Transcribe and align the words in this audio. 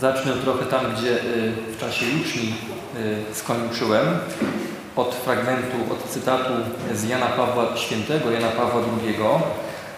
Zacznę 0.00 0.32
trochę 0.32 0.64
tam, 0.66 0.80
gdzie 0.94 1.10
y, 1.10 1.52
w 1.74 1.80
czasie 1.80 2.06
juczni 2.06 2.54
y, 3.30 3.34
skończyłem. 3.34 4.06
Od 4.96 5.14
fragmentu, 5.14 5.76
od 5.92 6.10
cytatu 6.10 6.52
z 6.94 7.04
Jana 7.04 7.26
Pawła 7.26 7.76
Świętego, 7.76 8.30
Jana 8.30 8.48
Pawła 8.48 8.80
II. 8.80 9.16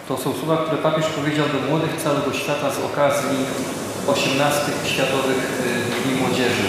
To 0.08 0.16
są 0.16 0.32
słowa, 0.32 0.56
które 0.56 0.82
papież 0.82 1.06
powiedział 1.06 1.46
do 1.48 1.70
młodych 1.70 2.02
całego 2.04 2.32
świata 2.32 2.70
z 2.70 2.78
okazji 2.84 3.38
18 4.06 4.60
Światowych 4.84 5.62
y, 5.66 6.08
Dni 6.08 6.20
Młodzieży 6.20 6.68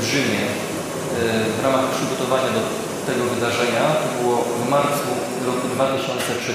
w 0.00 0.04
Rzymie 0.04 0.44
w 1.58 1.64
ramach 1.64 1.84
przygotowania 1.90 2.50
do 2.58 2.62
tego 3.06 3.24
wydarzenia. 3.34 3.82
To 4.02 4.22
było 4.22 4.36
w 4.36 4.70
marcu 4.70 5.08
roku 5.46 5.68
2003. 5.74 6.54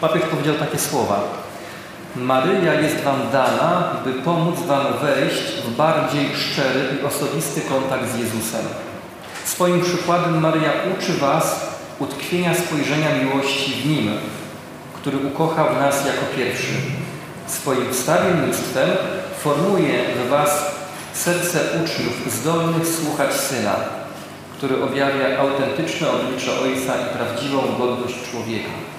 Papież 0.00 0.22
powiedział 0.22 0.54
takie 0.54 0.78
słowa. 0.78 1.44
Maryja 2.16 2.74
jest 2.74 3.00
Wam 3.00 3.20
dana, 3.32 3.90
by 4.04 4.12
pomóc 4.12 4.60
Wam 4.66 4.86
wejść 5.02 5.42
w 5.64 5.76
bardziej 5.76 6.36
szczery 6.36 6.80
i 7.00 7.04
osobisty 7.04 7.60
kontakt 7.60 8.12
z 8.12 8.18
Jezusem. 8.18 8.66
Swoim 9.44 9.80
przykładem 9.80 10.40
Maryja 10.40 10.70
uczy 10.96 11.12
Was 11.12 11.66
utkwienia 11.98 12.54
spojrzenia 12.54 13.08
miłości 13.24 13.72
w 13.72 13.86
Nim, 13.86 14.10
który 14.94 15.18
ukochał 15.18 15.66
nas 15.74 16.06
jako 16.06 16.22
pierwszy. 16.36 16.72
Swoim 17.46 17.92
wstawiennictwem 17.92 18.90
formuje 19.38 20.04
w 20.14 20.28
Was 20.28 20.74
serce 21.12 21.58
uczniów 21.60 22.34
zdolnych 22.34 22.88
słuchać 22.88 23.32
Syna, 23.32 23.74
który 24.58 24.82
objawia 24.82 25.38
autentyczne 25.38 26.10
oblicze 26.10 26.60
Ojca 26.60 26.94
i 26.96 27.16
prawdziwą 27.16 27.62
godność 27.78 28.30
człowieka. 28.30 28.93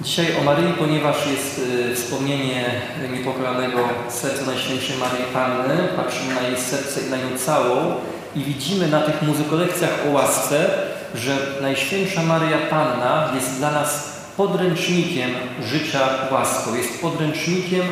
Dzisiaj 0.00 0.26
o 0.40 0.44
Maryi, 0.44 0.72
ponieważ 0.78 1.16
jest 1.26 1.58
y, 1.58 1.94
wspomnienie 1.94 2.64
niepokalanego 3.12 3.78
serca 4.08 4.46
Najświętszej 4.46 4.96
Maryi 4.96 5.24
Panny, 5.32 5.88
patrzymy 5.96 6.34
na 6.34 6.40
jej 6.40 6.56
serce 6.56 7.00
i 7.00 7.10
na 7.10 7.16
nią 7.16 7.38
całą 7.38 7.94
i 8.36 8.40
widzimy 8.40 8.88
na 8.88 9.00
tych 9.00 9.22
muzykolekcjach 9.22 9.90
o 10.08 10.12
łasce, 10.12 10.70
że 11.14 11.36
Najświętsza 11.62 12.22
Maryja 12.22 12.58
Panna 12.70 13.32
jest 13.34 13.58
dla 13.58 13.70
nas 13.70 14.16
podręcznikiem 14.36 15.30
życia 15.62 16.00
łaską, 16.30 16.74
jest 16.74 17.00
podręcznikiem 17.00 17.86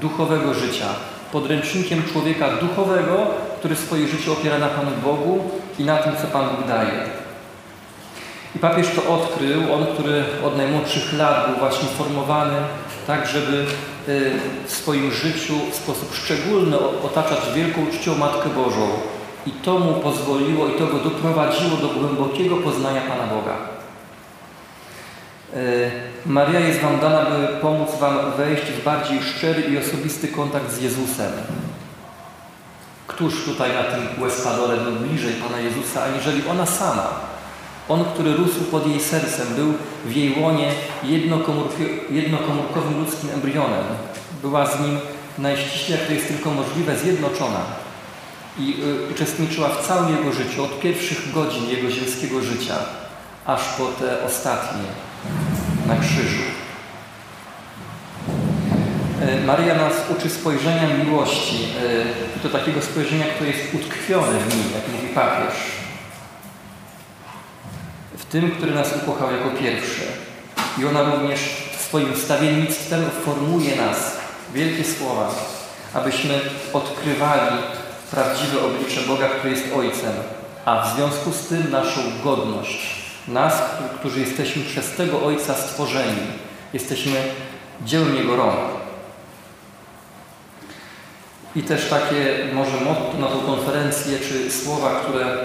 duchowego 0.00 0.54
życia, 0.54 0.86
podręcznikiem 1.32 2.02
człowieka 2.12 2.56
duchowego, 2.56 3.26
który 3.58 3.76
swoje 3.76 4.08
życie 4.08 4.32
opiera 4.32 4.58
na 4.58 4.68
Panu 4.68 4.90
Bogu 5.04 5.50
i 5.78 5.84
na 5.84 5.96
tym, 5.96 6.12
co 6.22 6.26
Pan 6.26 6.48
Bóg 6.48 6.68
daje. 6.68 7.23
I 8.56 8.58
papież 8.58 8.86
to 8.96 9.14
odkrył, 9.14 9.74
on, 9.74 9.86
który 9.94 10.24
od 10.44 10.56
najmłodszych 10.56 11.12
lat 11.12 11.50
był 11.50 11.58
właśnie 11.58 11.88
formowany 11.88 12.56
tak, 13.06 13.26
żeby 13.26 13.66
y, 14.08 14.32
w 14.66 14.72
swoim 14.72 15.12
życiu 15.12 15.54
w 15.72 15.74
sposób 15.74 16.14
szczególny 16.14 16.78
otaczać 16.78 17.38
wielką 17.54 17.86
czcią 17.86 18.14
Matkę 18.14 18.48
Bożą. 18.48 18.88
I 19.46 19.50
to 19.50 19.78
mu 19.78 19.92
pozwoliło 19.92 20.68
i 20.68 20.72
to 20.72 20.86
go 20.86 20.98
doprowadziło 20.98 21.76
do 21.76 21.88
głębokiego 21.88 22.56
poznania 22.56 23.00
Pana 23.00 23.26
Boga. 23.26 23.56
Y, 25.54 25.90
Maria 26.26 26.60
jest 26.60 26.80
Wam 26.80 27.00
dana, 27.00 27.24
by 27.24 27.48
pomóc 27.60 27.88
Wam 28.00 28.32
wejść 28.36 28.62
w 28.62 28.84
bardziej 28.84 29.22
szczery 29.22 29.62
i 29.62 29.78
osobisty 29.78 30.28
kontakt 30.28 30.72
z 30.72 30.82
Jezusem. 30.82 31.32
Któż 33.06 33.44
tutaj 33.44 33.70
na 33.72 33.82
tym 33.82 34.22
łespadole 34.22 34.76
był 34.76 34.92
bliżej 34.92 35.32
Pana 35.32 35.58
Jezusa, 35.58 36.04
aniżeli 36.04 36.42
ona 36.50 36.66
sama? 36.66 37.33
On, 37.88 38.04
który 38.04 38.34
rósł 38.36 38.64
pod 38.70 38.86
jej 38.86 39.00
sercem, 39.00 39.46
był 39.56 39.72
w 40.04 40.16
jej 40.16 40.40
łonie 40.40 40.72
jednokomórkowym 42.08 43.00
ludzkim 43.00 43.30
embrionem. 43.30 43.84
Była 44.42 44.66
z 44.66 44.80
nim 44.80 44.98
najściślej, 45.38 45.98
jak 45.98 46.06
to 46.06 46.14
jest 46.14 46.28
tylko 46.28 46.50
możliwe, 46.50 46.98
zjednoczona 46.98 47.60
i 48.58 48.76
y, 49.08 49.12
uczestniczyła 49.12 49.68
w 49.68 49.86
całym 49.86 50.16
jego 50.16 50.32
życiu, 50.32 50.64
od 50.64 50.80
pierwszych 50.80 51.32
godzin 51.32 51.68
jego 51.68 51.90
ziemskiego 51.90 52.40
życia, 52.40 52.74
aż 53.46 53.60
po 53.78 53.86
te 53.86 54.24
ostatnie 54.24 54.82
na 55.86 55.96
krzyżu. 55.96 56.42
Y, 59.42 59.46
Maryja 59.46 59.74
nas 59.74 59.92
uczy 60.18 60.30
spojrzenia 60.30 61.04
miłości, 61.04 61.56
y, 62.36 62.40
to 62.42 62.58
takiego 62.58 62.82
spojrzenia, 62.82 63.24
które 63.24 63.50
jest 63.50 63.74
utkwione 63.74 64.38
w 64.38 64.54
nim, 64.54 64.64
jak 64.74 65.02
mówi 65.02 65.14
papież 65.14 65.83
tym, 68.34 68.50
który 68.50 68.74
nas 68.74 68.88
ukochał 69.02 69.32
jako 69.32 69.50
pierwszy. 69.50 70.02
I 70.78 70.86
ona 70.86 71.02
również 71.02 71.40
swoim 71.78 72.14
wstawiennictwem 72.14 73.04
formuje 73.24 73.76
nas, 73.76 74.16
wielkie 74.54 74.84
słowa, 74.84 75.34
abyśmy 75.94 76.40
odkrywali 76.72 77.56
prawdziwe 78.10 78.58
oblicze 78.66 79.00
Boga, 79.00 79.28
który 79.28 79.50
jest 79.50 79.64
Ojcem, 79.76 80.12
a 80.64 80.82
w 80.82 80.96
związku 80.96 81.32
z 81.32 81.46
tym 81.46 81.70
naszą 81.70 82.00
godność. 82.24 82.78
Nas, 83.28 83.62
którzy 83.98 84.20
jesteśmy 84.20 84.64
przez 84.64 84.90
tego 84.90 85.22
Ojca 85.22 85.54
stworzeni. 85.54 86.22
Jesteśmy 86.72 87.16
dziełem 87.84 88.16
Jego 88.16 88.36
rąk. 88.36 88.60
I 91.56 91.62
też 91.62 91.88
takie 91.88 92.48
może 92.52 92.80
motto 92.84 93.18
na 93.18 93.26
tą 93.26 93.40
konferencję, 93.40 94.18
czy 94.18 94.50
słowa, 94.50 95.00
które 95.00 95.36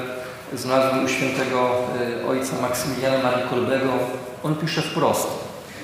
znalazłem 0.54 1.06
u 1.06 1.08
świętego 1.08 1.72
y, 2.24 2.28
ojca 2.28 2.62
Maksymiliana 2.62 3.24
Marii 3.24 3.50
Kolbego. 3.50 3.90
On 4.44 4.56
pisze 4.56 4.82
wprost. 4.82 5.28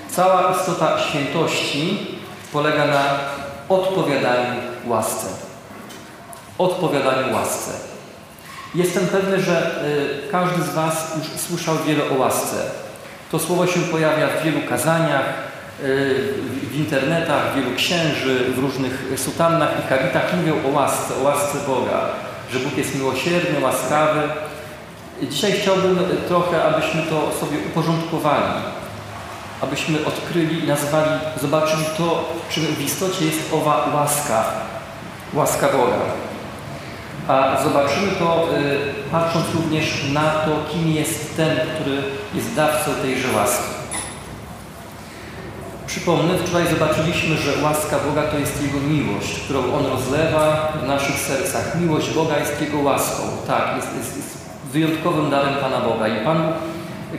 Cała 0.09 0.51
istota 0.51 0.99
świętości 0.99 2.07
polega 2.53 2.85
na 2.85 3.03
odpowiadaniu 3.69 4.61
łasce. 4.87 5.27
Odpowiadaniu 6.57 7.33
łasce. 7.33 7.71
Jestem 8.75 9.07
pewny, 9.07 9.41
że 9.41 9.81
y, 10.27 10.31
każdy 10.31 10.63
z 10.63 10.69
Was 10.69 11.13
już 11.17 11.41
słyszał 11.41 11.75
wiele 11.87 12.09
o 12.09 12.13
łasce. 12.13 12.55
To 13.31 13.39
słowo 13.39 13.67
się 13.67 13.79
pojawia 13.79 14.27
w 14.27 14.43
wielu 14.43 14.61
kazaniach, 14.69 15.25
y, 15.83 16.33
w 16.71 16.75
internetach, 16.75 17.55
wielu 17.55 17.75
księży, 17.75 18.53
w 18.55 18.59
różnych 18.59 19.07
sutannach 19.17 19.69
i 19.79 19.89
habitach 19.89 20.37
mówią 20.37 20.53
o 20.65 20.69
łasce, 20.69 21.13
o 21.15 21.23
łasce 21.23 21.57
Boga, 21.67 21.99
że 22.53 22.59
Bóg 22.59 22.77
jest 22.77 22.95
miłosierny, 22.95 23.59
łaskawy, 23.59 24.21
Dzisiaj 25.21 25.51
chciałbym 25.51 25.99
trochę, 26.27 26.63
abyśmy 26.63 27.01
to 27.01 27.31
sobie 27.39 27.57
uporządkowali, 27.71 28.53
abyśmy 29.61 30.05
odkryli 30.05 30.67
nazwali, 30.67 31.11
zobaczyli 31.41 31.83
to, 31.97 32.29
czym 32.49 32.63
w 32.63 32.81
istocie 32.81 33.25
jest 33.25 33.53
owa 33.53 33.89
łaska, 33.95 34.43
łaska 35.33 35.67
Boga. 35.67 35.97
A 37.27 37.63
zobaczymy 37.63 38.11
to, 38.19 38.47
y, 38.57 39.11
patrząc 39.11 39.45
również 39.55 40.03
na 40.13 40.31
to, 40.31 40.51
kim 40.71 40.91
jest 40.91 41.37
ten, 41.37 41.57
który 41.75 42.03
jest 42.33 42.55
dawcą 42.55 42.91
tejże 43.01 43.27
łaski. 43.37 43.75
Przypomnę, 45.87 46.37
wczoraj 46.37 46.67
zobaczyliśmy, 46.67 47.37
że 47.37 47.63
łaska 47.63 47.99
Boga 48.07 48.23
to 48.23 48.37
jest 48.39 48.63
Jego 48.63 48.79
miłość, 48.79 49.39
którą 49.39 49.59
On 49.59 49.85
rozlewa 49.85 50.73
w 50.83 50.87
naszych 50.87 51.19
sercach. 51.19 51.81
Miłość 51.81 52.09
Boga 52.13 52.37
jest 52.39 52.61
Jego 52.61 52.79
łaską. 52.79 53.23
Tak, 53.47 53.75
jest, 53.75 53.87
jest, 53.97 54.17
jest 54.17 54.44
wyjątkowym 54.75 55.29
darem 55.29 55.55
Pana 55.55 55.79
Boga. 55.79 56.07
I 56.07 56.25
Pan, 56.25 56.53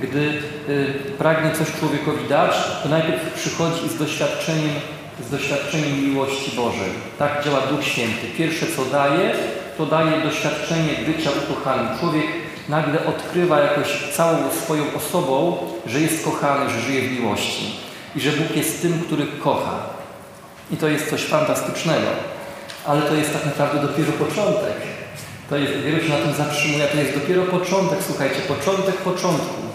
gdy 0.03 0.43
y, 0.69 0.95
pragnie 1.19 1.51
coś 1.51 1.69
człowiekowi 1.81 2.29
dać, 2.29 2.51
to 2.83 2.89
najpierw 2.89 3.35
przychodzi 3.35 3.89
z 3.89 3.99
doświadczeniem, 3.99 4.75
z 5.27 5.31
doświadczeniem 5.31 6.11
miłości 6.11 6.57
Bożej. 6.57 6.91
Tak 7.19 7.45
działa 7.45 7.61
Duch 7.61 7.85
Święty. 7.85 8.27
Pierwsze, 8.39 8.67
co 8.77 8.85
daje, 8.85 9.35
to 9.79 9.87
daje 9.87 10.21
doświadczenie 10.21 10.93
bycia 11.07 11.31
ukochanym. 11.31 11.99
Człowiek 12.01 12.27
nagle 12.69 13.07
odkrywa 13.07 13.61
jakoś 13.61 13.89
całą 14.13 14.39
swoją 14.63 14.85
osobą, 14.97 15.57
że 15.87 16.01
jest 16.01 16.25
kochany, 16.25 16.71
że 16.71 16.81
żyje 16.81 17.09
w 17.09 17.13
miłości 17.13 17.77
i 18.17 18.21
że 18.21 18.31
Bóg 18.31 18.57
jest 18.57 18.83
tym, 18.83 19.03
który 19.07 19.27
kocha. 19.27 19.79
I 20.71 20.77
to 20.77 20.89
jest 20.89 21.11
coś 21.11 21.25
fantastycznego. 21.25 22.09
Ale 22.87 23.03
to 23.03 23.15
jest 23.15 23.33
tak 23.33 23.45
naprawdę 23.45 23.89
dopiero 23.89 24.13
początek. 24.13 24.96
To 25.51 25.57
jest, 25.57 25.73
wielu 25.73 26.03
się 26.03 26.09
na 26.09 26.17
tym 26.17 26.33
zatrzymuje, 26.33 26.87
to 26.87 26.99
jest 26.99 27.15
dopiero 27.15 27.43
początek, 27.43 27.99
słuchajcie, 28.07 28.41
początek 28.49 28.97
początku. 28.97 29.67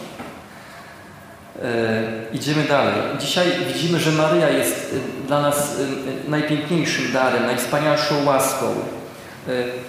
E, 1.63 2.03
idziemy 2.33 2.63
dalej. 2.63 2.93
Dzisiaj 3.19 3.47
widzimy, 3.73 3.99
że 3.99 4.11
Maryja 4.11 4.49
jest 4.49 4.95
e, 5.23 5.27
dla 5.27 5.41
nas 5.41 5.75
e, 6.27 6.29
najpiękniejszym 6.29 7.11
darem, 7.11 7.45
najwspanialszą 7.45 8.25
łaską. 8.25 8.65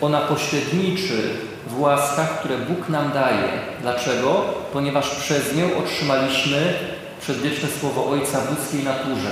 Ona 0.00 0.20
pośredniczy 0.20 1.30
w 1.66 1.80
łaskach, 1.80 2.38
które 2.38 2.58
Bóg 2.58 2.88
nam 2.88 3.12
daje. 3.12 3.48
Dlaczego? 3.80 4.44
Ponieważ 4.72 5.10
przez 5.10 5.56
nią 5.56 5.76
otrzymaliśmy 5.76 6.74
przedwieczne 7.20 7.68
słowo 7.80 8.10
Ojca 8.10 8.40
w 8.40 8.50
ludzkiej 8.50 8.84
naturze, 8.84 9.30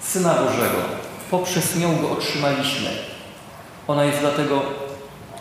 Syna 0.00 0.34
Bożego. 0.34 0.78
Poprzez 1.30 1.76
nią 1.76 1.96
go 1.96 2.10
otrzymaliśmy. 2.10 2.90
Ona 3.88 4.04
jest 4.04 4.20
dlatego 4.20 4.62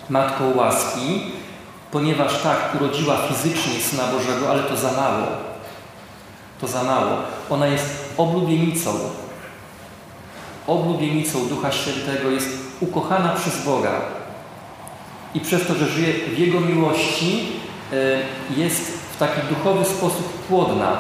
Matką 0.10 0.56
łaski, 0.56 1.22
ponieważ 1.92 2.42
tak, 2.42 2.58
urodziła 2.82 3.18
fizycznie 3.18 3.74
Syna 3.82 4.04
Bożego, 4.04 4.50
ale 4.50 4.64
to 4.64 4.78
za 4.78 4.92
mało. 4.92 5.28
To 6.62 6.68
za 6.68 6.84
mało. 6.84 7.18
Ona 7.50 7.68
jest 7.68 8.14
oblubienicą. 8.18 8.90
oblubienicą 10.68 11.48
Ducha 11.48 11.72
Świętego, 11.72 12.30
jest 12.30 12.50
ukochana 12.80 13.30
przez 13.30 13.66
Boga. 13.66 13.92
I 15.34 15.40
przez 15.40 15.68
to, 15.68 15.74
że 15.74 15.86
żyje 15.86 16.14
w 16.14 16.40
Jego 16.40 16.60
miłości, 16.60 17.46
e, 17.94 17.96
jest 18.60 18.82
w 19.14 19.18
taki 19.18 19.42
duchowy 19.50 19.86
sposób 19.86 20.34
płodna. 20.48 20.98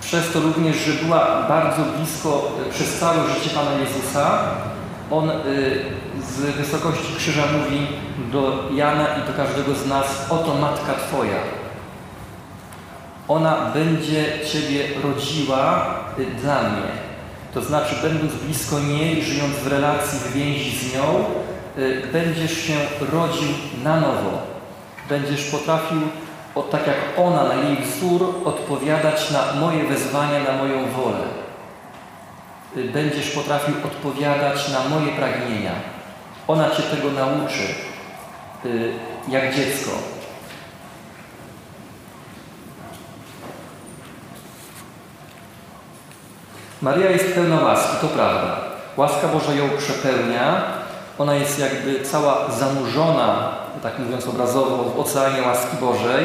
Przez 0.00 0.32
to 0.32 0.40
również, 0.40 0.76
że 0.76 0.92
była 0.92 1.42
bardzo 1.48 1.82
blisko 1.82 2.50
e, 2.66 2.72
przez 2.72 2.98
całe 2.98 3.34
życie 3.34 3.50
Pana 3.54 3.70
Jezusa, 3.72 4.38
on 5.10 5.30
e, 5.30 5.34
z 6.22 6.40
wysokości 6.40 7.14
krzyża 7.16 7.42
mówi 7.52 7.86
do 8.32 8.68
Jana 8.74 9.06
i 9.16 9.26
do 9.26 9.32
każdego 9.36 9.74
z 9.74 9.86
nas, 9.86 10.26
oto 10.30 10.54
Matka 10.54 10.94
Twoja. 10.94 11.38
Ona 13.28 13.70
będzie 13.74 14.24
Ciebie 14.52 14.84
rodziła 15.02 15.86
dla 16.42 16.62
mnie. 16.62 16.88
To 17.54 17.62
znaczy, 17.62 17.94
będąc 18.02 18.32
blisko 18.34 18.80
niej, 18.80 19.22
żyjąc 19.22 19.56
w 19.56 19.66
relacji, 19.66 20.18
w 20.18 20.32
więzi 20.32 20.78
z 20.78 20.94
nią, 20.94 21.24
będziesz 22.12 22.60
się 22.60 22.74
rodził 23.12 23.48
na 23.84 24.00
nowo. 24.00 24.42
Będziesz 25.08 25.44
potrafił 25.44 26.00
o, 26.54 26.62
tak 26.62 26.86
jak 26.86 26.96
ona 27.16 27.44
na 27.44 27.54
jej 27.54 27.76
wzór 27.76 28.34
odpowiadać 28.44 29.30
na 29.30 29.60
moje 29.60 29.84
wezwania, 29.84 30.40
na 30.40 30.52
moją 30.52 30.90
wolę. 30.90 31.24
Będziesz 32.76 33.30
potrafił 33.30 33.74
odpowiadać 33.84 34.68
na 34.68 34.88
moje 34.88 35.12
pragnienia. 35.12 35.72
Ona 36.48 36.70
Cię 36.70 36.82
tego 36.82 37.10
nauczy, 37.10 37.62
y, 38.64 38.92
jak 39.28 39.54
dziecko. 39.54 39.90
Maria 46.82 47.10
jest 47.10 47.34
pełna 47.34 47.60
łaski, 47.60 47.96
to 48.00 48.06
prawda. 48.06 48.60
Łaska 48.96 49.28
Boża 49.28 49.54
ją 49.54 49.68
przepełnia. 49.78 50.62
Ona 51.18 51.34
jest 51.34 51.58
jakby 51.58 52.04
cała 52.04 52.50
zanurzona 52.50 53.60
tak 53.82 53.98
mówiąc 53.98 54.28
obrazowo, 54.28 54.84
w 54.84 55.00
oceanie 55.00 55.42
łaski 55.42 55.76
Bożej 55.80 56.24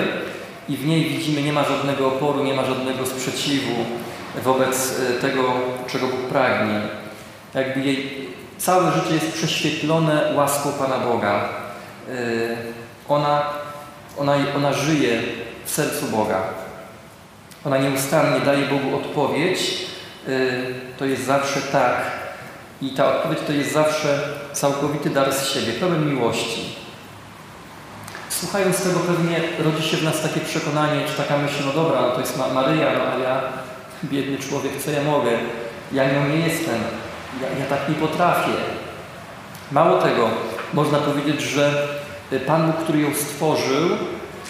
i 0.69 0.77
w 0.77 0.85
niej 0.85 1.05
widzimy, 1.09 1.41
nie 1.41 1.53
ma 1.53 1.63
żadnego 1.63 2.07
oporu, 2.07 2.43
nie 2.43 2.53
ma 2.53 2.65
żadnego 2.65 3.05
sprzeciwu 3.05 3.75
wobec 4.43 4.99
e, 4.99 5.21
tego, 5.21 5.43
czego 5.87 6.07
Bóg 6.07 6.19
pragnie. 6.19 6.81
Jakby 7.53 7.81
jej 7.81 8.27
całe 8.57 8.91
życie 8.91 9.13
jest 9.13 9.31
prześwietlone 9.31 10.33
łaską 10.35 10.71
Pana 10.71 10.97
Boga. 10.99 11.49
E, 12.09 12.13
ona, 13.09 13.41
ona, 14.17 14.35
ona 14.55 14.73
żyje 14.73 15.21
w 15.65 15.71
sercu 15.71 16.05
Boga. 16.05 16.41
Ona 17.65 17.77
nieustannie 17.77 18.39
daje 18.39 18.65
Bogu 18.65 18.95
odpowiedź. 18.95 19.59
E, 20.27 20.31
to 20.97 21.05
jest 21.05 21.25
zawsze 21.25 21.61
tak. 21.61 21.95
I 22.81 22.89
ta 22.89 23.15
odpowiedź 23.15 23.39
to 23.47 23.53
jest 23.53 23.73
zawsze 23.73 24.19
całkowity 24.53 25.09
dar 25.09 25.33
z 25.33 25.49
siebie, 25.49 25.73
pełen 25.73 26.13
miłości. 26.13 26.84
Słuchając 28.39 28.83
tego 28.83 28.99
pewnie 28.99 29.41
rodzi 29.63 29.89
się 29.89 29.97
w 29.97 30.03
nas 30.03 30.21
takie 30.21 30.39
przekonanie, 30.39 31.01
czy 31.07 31.13
taka 31.13 31.37
myśl, 31.37 31.63
no 31.65 31.73
dobra, 31.73 32.01
no 32.01 32.11
to 32.11 32.19
jest 32.19 32.37
Maryja, 32.53 32.91
no 32.97 33.03
a 33.15 33.17
ja, 33.17 33.41
biedny 34.03 34.37
człowiek, 34.37 34.71
co 34.85 34.91
ja 34.91 35.03
mogę? 35.03 35.31
Ja 35.91 36.13
nią 36.13 36.29
nie 36.29 36.47
jestem, 36.47 36.79
ja, 37.41 37.47
ja 37.59 37.65
tak 37.69 37.89
nie 37.89 37.95
potrafię. 37.95 38.51
Mało 39.71 40.01
tego, 40.01 40.29
można 40.73 40.97
powiedzieć, 40.97 41.41
że 41.41 41.87
y, 42.33 42.39
Pan 42.39 42.67
Bóg, 42.67 42.75
który 42.75 42.99
ją 42.99 43.13
stworzył 43.13 43.89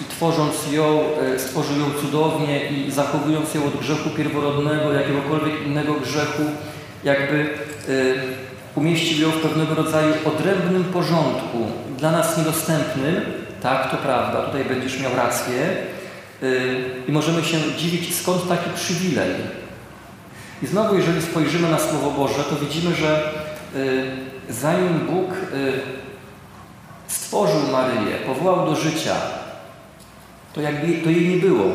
i 0.02 0.04
tworząc 0.04 0.72
ją, 0.72 1.04
y, 1.36 1.40
stworzył 1.40 1.80
ją 1.80 1.86
cudownie 2.02 2.70
i 2.70 2.92
zachowując 2.92 3.54
ją 3.54 3.66
od 3.66 3.80
grzechu 3.80 4.10
pierworodnego, 4.10 4.94
jakiegokolwiek 4.94 5.66
innego 5.66 5.94
grzechu, 5.94 6.44
jakby 7.04 7.50
y, 7.90 8.16
umieścił 8.76 9.22
ją 9.22 9.32
w 9.32 9.42
pewnego 9.42 9.76
rodzaju 9.76 10.14
odrębnym 10.26 10.84
porządku, 10.84 11.68
dla 11.98 12.12
nas 12.12 12.38
niedostępnym, 12.38 13.45
tak, 13.66 13.92
to 13.92 13.98
prawda, 13.98 14.42
tutaj 14.42 14.66
będziesz 14.66 15.00
miał 15.00 15.16
rację. 15.16 15.78
Y, 16.44 16.86
I 17.08 17.12
możemy 17.12 17.44
się 17.44 17.58
dziwić, 17.78 18.16
skąd 18.16 18.48
taki 18.48 18.70
przywilej. 18.76 19.32
I 20.64 20.68
znowu, 20.68 20.96
jeżeli 20.96 21.22
spojrzymy 21.22 21.72
na 21.72 21.80
Słowo 21.80 22.12
Boże, 22.12 22.44
to 22.50 22.56
widzimy, 22.56 22.96
że 22.96 23.32
y, 23.76 24.06
zanim 24.50 25.00
Bóg 25.00 25.32
y, 25.32 25.80
stworzył 27.08 27.62
Maryję, 27.72 28.16
powołał 28.26 28.66
do 28.66 28.76
życia, 28.76 29.16
to 30.54 30.62
jakby 30.62 30.94
to 30.94 31.10
jej 31.10 31.30
nie 31.30 31.38
było. 31.38 31.66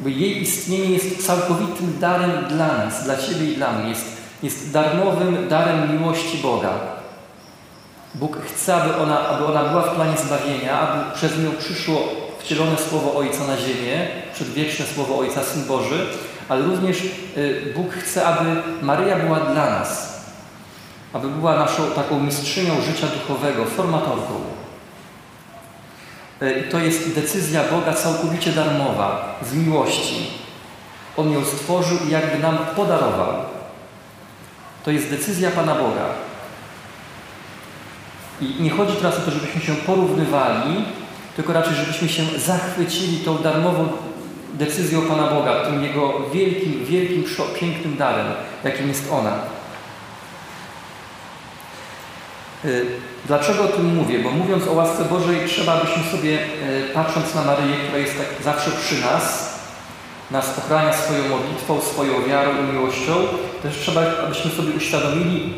Bo 0.00 0.08
jej 0.08 0.42
istnienie 0.42 0.90
jest 0.90 1.26
całkowitym 1.26 1.98
darem 2.00 2.44
dla 2.48 2.66
nas, 2.66 3.04
dla 3.04 3.16
Ciebie 3.16 3.52
i 3.52 3.56
dla 3.56 3.72
mnie. 3.72 3.88
Jest, 3.90 4.06
jest 4.42 4.72
darmowym 4.72 5.48
darem 5.48 5.98
miłości 5.98 6.38
Boga. 6.38 6.97
Bóg 8.18 8.38
chce, 8.46 8.74
aby 8.74 8.96
ona, 8.96 9.28
aby 9.28 9.44
ona 9.44 9.64
była 9.64 9.82
w 9.82 9.94
planie 9.94 10.16
zbawienia, 10.16 10.80
aby 10.80 11.14
przez 11.14 11.38
nią 11.38 11.50
przyszło 11.58 12.02
wcielone 12.38 12.76
Słowo 12.90 13.14
Ojca 13.14 13.46
na 13.46 13.56
ziemię, 13.56 14.08
przedwieczne 14.34 14.86
Słowo 14.86 15.18
Ojca, 15.18 15.42
Syn 15.42 15.64
Boży, 15.64 16.06
ale 16.48 16.62
również 16.62 17.02
y, 17.36 17.72
Bóg 17.76 17.92
chce, 17.92 18.26
aby 18.26 18.62
Maryja 18.82 19.18
była 19.18 19.40
dla 19.40 19.70
nas, 19.70 20.20
aby 21.12 21.28
była 21.28 21.56
naszą 21.56 21.90
taką 21.90 22.20
mistrzynią 22.20 22.80
życia 22.80 23.06
duchowego, 23.06 23.64
formatorką. 23.64 24.34
Y, 26.42 26.64
to 26.70 26.78
jest 26.78 27.14
decyzja 27.14 27.60
Boga 27.70 27.92
całkowicie 27.92 28.52
darmowa, 28.52 29.38
z 29.42 29.54
miłości. 29.54 30.30
On 31.16 31.32
ją 31.32 31.44
stworzył 31.44 31.98
i 32.08 32.10
jakby 32.10 32.38
nam 32.38 32.58
podarował. 32.76 33.34
To 34.84 34.90
jest 34.90 35.10
decyzja 35.10 35.50
Pana 35.50 35.74
Boga. 35.74 36.27
I 38.40 38.62
nie 38.62 38.70
chodzi 38.70 38.96
teraz 38.96 39.18
o 39.18 39.20
to, 39.20 39.30
żebyśmy 39.30 39.60
się 39.60 39.74
porównywali, 39.74 40.84
tylko 41.36 41.52
raczej, 41.52 41.74
żebyśmy 41.74 42.08
się 42.08 42.22
zachwycili 42.38 43.16
tą 43.16 43.38
darmową 43.38 43.88
decyzją 44.54 45.02
Pana 45.02 45.26
Boga, 45.26 45.64
tym 45.64 45.82
Jego 45.82 46.30
wielkim, 46.34 46.84
wielkim, 46.84 47.24
pięknym 47.60 47.96
darem, 47.96 48.26
jakim 48.64 48.88
jest 48.88 49.12
ona. 49.12 49.32
Y, 52.64 52.86
dlaczego 53.26 53.64
o 53.64 53.68
tym 53.68 53.94
mówię? 53.94 54.18
Bo 54.18 54.30
mówiąc 54.30 54.68
o 54.68 54.72
łasce 54.72 55.04
Bożej, 55.04 55.36
trzeba 55.46 55.80
byśmy 55.84 56.02
sobie, 56.10 56.38
y, 56.38 56.94
patrząc 56.94 57.34
na 57.34 57.44
Maryję, 57.44 57.76
która 57.76 57.98
jest 57.98 58.18
tak 58.18 58.44
zawsze 58.44 58.70
przy 58.70 59.00
nas, 59.00 59.54
nas 60.30 60.58
ochrania 60.58 60.92
swoją 60.92 61.28
modlitwą, 61.28 61.80
swoją 61.80 62.22
wiarą 62.28 62.50
i 62.62 62.72
miłością, 62.72 63.14
też 63.62 63.78
trzeba, 63.78 64.02
abyśmy 64.26 64.50
sobie 64.50 64.72
uświadomili, 64.76 65.54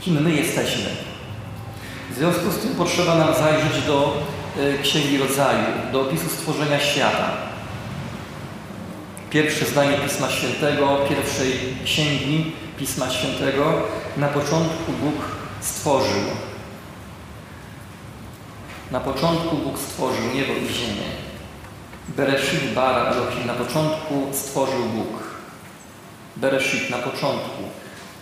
kim 0.00 0.22
my 0.22 0.32
jesteśmy. 0.32 1.11
W 2.12 2.14
związku 2.14 2.50
z 2.50 2.58
tym 2.58 2.74
potrzeba 2.74 3.14
nam 3.14 3.34
zajrzeć 3.34 3.82
do 3.86 4.16
e, 4.58 4.82
Księgi 4.82 5.18
Rodzaju, 5.18 5.64
do 5.92 6.00
opisu 6.00 6.28
stworzenia 6.28 6.80
świata. 6.80 7.30
Pierwsze 9.30 9.64
zdanie 9.64 9.96
Pisma 9.96 10.30
Świętego, 10.30 10.98
pierwszej 11.08 11.52
księgi 11.84 12.52
Pisma 12.78 13.10
Świętego. 13.10 13.82
Na 14.16 14.28
początku 14.28 14.92
Bóg 14.92 15.14
stworzył. 15.60 16.22
Na 18.90 19.00
początku 19.00 19.56
Bóg 19.56 19.78
stworzył 19.78 20.24
niebo 20.34 20.52
i 20.52 20.74
ziemię. 20.74 21.08
Bereshit 22.08 22.74
bara 22.74 23.10
Elohim. 23.10 23.46
Na 23.46 23.54
początku 23.54 24.26
stworzył 24.32 24.84
Bóg. 24.84 25.22
Bereshit, 26.36 26.90
na 26.90 26.98
początku. 26.98 27.62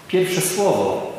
Pierwsze 0.08 0.40
słowo 0.40 1.09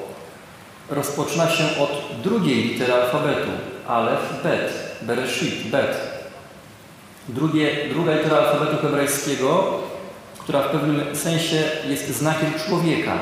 rozpoczyna 0.91 1.49
się 1.49 1.63
od 1.63 2.21
drugiej 2.23 2.63
litery 2.63 2.93
alfabetu. 2.93 3.51
Alef, 3.87 4.43
bet, 4.43 4.73
bereshit, 5.01 5.67
bet. 5.67 5.97
Drugie, 7.29 7.89
druga 7.89 8.15
litera 8.15 8.37
alfabetu 8.37 8.77
hebrajskiego, 8.81 9.79
która 10.39 10.61
w 10.61 10.71
pewnym 10.71 11.15
sensie 11.15 11.63
jest 11.89 12.09
znakiem 12.09 12.53
człowieka. 12.65 13.13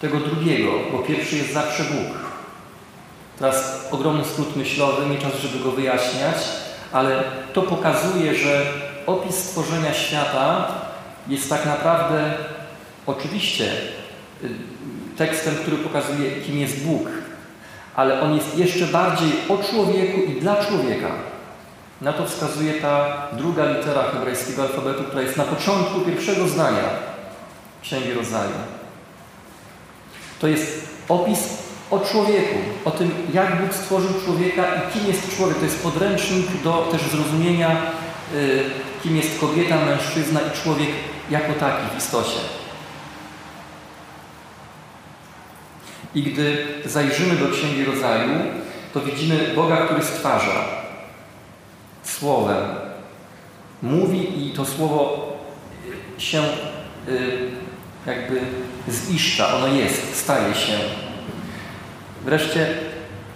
Tego 0.00 0.20
drugiego, 0.20 0.70
bo 0.92 0.98
pierwszy 0.98 1.36
jest 1.36 1.52
zawsze 1.52 1.82
Bóg. 1.82 2.18
Teraz 3.38 3.88
ogromny 3.90 4.24
skrót 4.24 4.56
myślowy, 4.56 5.06
nie 5.06 5.18
czas, 5.18 5.32
żeby 5.42 5.64
go 5.64 5.70
wyjaśniać, 5.70 6.36
ale 6.92 7.24
to 7.52 7.62
pokazuje, 7.62 8.34
że 8.34 8.66
opis 9.06 9.36
stworzenia 9.36 9.94
świata 9.94 10.68
jest 11.28 11.48
tak 11.48 11.66
naprawdę 11.66 12.34
oczywiście 13.06 13.72
tekstem, 15.18 15.54
który 15.54 15.76
pokazuje, 15.76 16.30
kim 16.30 16.58
jest 16.58 16.84
Bóg, 16.84 17.08
ale 17.96 18.20
on 18.20 18.34
jest 18.34 18.58
jeszcze 18.58 18.86
bardziej 18.86 19.32
o 19.48 19.58
człowieku 19.58 20.20
i 20.20 20.40
dla 20.40 20.64
człowieka. 20.64 21.08
Na 22.00 22.12
to 22.12 22.26
wskazuje 22.26 22.74
ta 22.74 23.26
druga 23.32 23.64
litera 23.64 24.02
hebrajskiego 24.02 24.62
alfabetu, 24.62 25.04
która 25.04 25.22
jest 25.22 25.36
na 25.36 25.44
początku 25.44 26.00
pierwszego 26.00 26.48
zdania 26.48 26.84
Księgi 27.82 28.12
Rodzaju. 28.12 28.50
To 30.40 30.46
jest 30.48 30.88
opis 31.08 31.38
o 31.90 31.98
człowieku, 31.98 32.58
o 32.84 32.90
tym, 32.90 33.10
jak 33.34 33.62
Bóg 33.62 33.74
stworzył 33.74 34.10
człowieka 34.24 34.64
i 34.74 34.92
kim 34.92 35.08
jest 35.08 35.36
człowiek. 35.36 35.58
To 35.58 35.64
jest 35.64 35.82
podręcznik 35.82 36.46
do 36.64 36.88
też 36.92 37.02
zrozumienia, 37.02 37.76
y, 38.34 38.64
kim 39.02 39.16
jest 39.16 39.40
kobieta, 39.40 39.76
mężczyzna 39.84 40.40
i 40.40 40.62
człowiek 40.62 40.88
jako 41.30 41.52
taki 41.52 41.94
w 41.94 41.98
istocie. 41.98 42.57
I 46.18 46.22
gdy 46.22 46.66
zajrzymy 46.84 47.36
do 47.36 47.48
Księgi 47.48 47.84
Rodzaju, 47.84 48.30
to 48.94 49.00
widzimy 49.00 49.52
Boga, 49.56 49.76
który 49.76 50.02
stwarza 50.02 50.64
słowem. 52.02 52.64
Mówi 53.82 54.46
i 54.46 54.52
to 54.52 54.64
słowo 54.64 55.28
się 56.18 56.42
y, 57.08 57.50
jakby 58.06 58.40
ziszcza, 58.88 59.54
ono 59.54 59.66
jest, 59.66 60.16
staje 60.16 60.54
się. 60.54 60.78
Wreszcie 62.24 62.74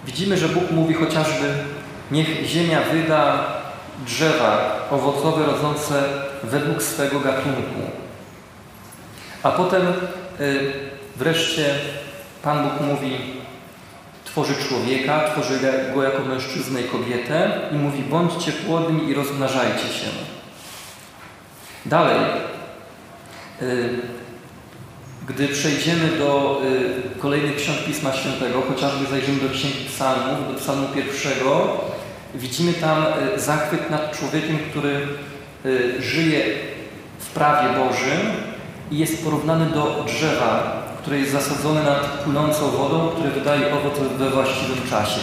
widzimy, 0.05 0.37
że 0.37 0.49
Bóg 0.49 0.71
mówi 0.71 0.93
chociażby 0.93 1.53
niech 2.11 2.45
ziemia 2.45 2.81
wyda 2.81 3.47
drzewa 4.05 4.79
owocowe 4.91 5.45
rodzące 5.45 6.03
według 6.43 6.83
swego 6.83 7.19
gatunku. 7.19 7.81
A 9.43 9.51
potem 9.51 9.81
y, 10.39 10.73
wreszcie 11.15 11.75
Pan 12.43 12.63
Bóg 12.63 12.81
mówi 12.81 13.11
tworzy 14.25 14.53
człowieka, 14.67 15.29
tworzy 15.29 15.59
go 15.95 16.03
jako 16.03 16.25
mężczyznę 16.25 16.81
i 16.81 16.83
kobietę 16.83 17.59
i 17.71 17.75
mówi 17.75 18.03
bądźcie 18.03 18.51
płodni 18.51 19.09
i 19.09 19.13
rozmnażajcie 19.13 19.87
się. 19.87 20.07
Dalej, 21.85 22.19
y, 23.61 23.89
gdy 25.27 25.47
przejdziemy 25.47 26.07
do 26.19 26.61
y, 27.15 27.19
kolejnych 27.19 27.55
ksiąg 27.55 27.77
Pisma 27.85 28.13
Świętego, 28.13 28.61
chociażby 28.61 29.05
zajrzymy 29.05 29.39
do 29.39 29.49
Księgi 29.49 29.85
Psalmów, 29.87 30.53
do 30.53 30.59
Psalmu 30.59 30.87
pierwszego, 30.87 31.81
widzimy 32.35 32.73
tam 32.73 33.05
y, 33.35 33.39
zachwyt 33.39 33.89
nad 33.89 34.17
człowiekiem, 34.19 34.57
który 34.69 35.07
żyje 35.99 36.43
w 37.19 37.27
prawie 37.27 37.79
Bożym 37.79 38.19
i 38.91 38.97
jest 38.97 39.23
porównany 39.23 39.65
do 39.65 40.05
drzewa, 40.07 40.82
które 41.03 41.19
jest 41.19 41.31
zasadzone 41.31 41.83
nad 41.83 42.05
płynącą 42.05 42.71
wodą, 42.71 43.09
które 43.09 43.31
wydaje 43.31 43.73
owoc 43.73 43.93
we 44.17 44.29
właściwym 44.29 44.89
czasie. 44.89 45.19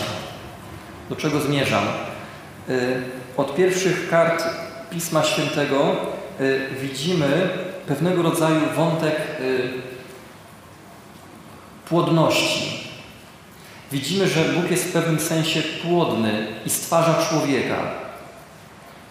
Do 1.10 1.16
czego 1.16 1.40
zmierzam? 1.40 1.84
Od 3.36 3.54
pierwszych 3.54 4.10
kart 4.10 4.44
Pisma 4.90 5.24
Świętego 5.24 5.96
widzimy 6.82 7.48
pewnego 7.86 8.22
rodzaju 8.22 8.60
wątek 8.76 9.16
płodności. 11.88 12.90
Widzimy, 13.92 14.28
że 14.28 14.44
Bóg 14.44 14.70
jest 14.70 14.84
w 14.84 14.92
pewnym 14.92 15.20
sensie 15.20 15.62
płodny 15.62 16.46
i 16.66 16.70
stwarza 16.70 17.14
człowieka, 17.28 17.76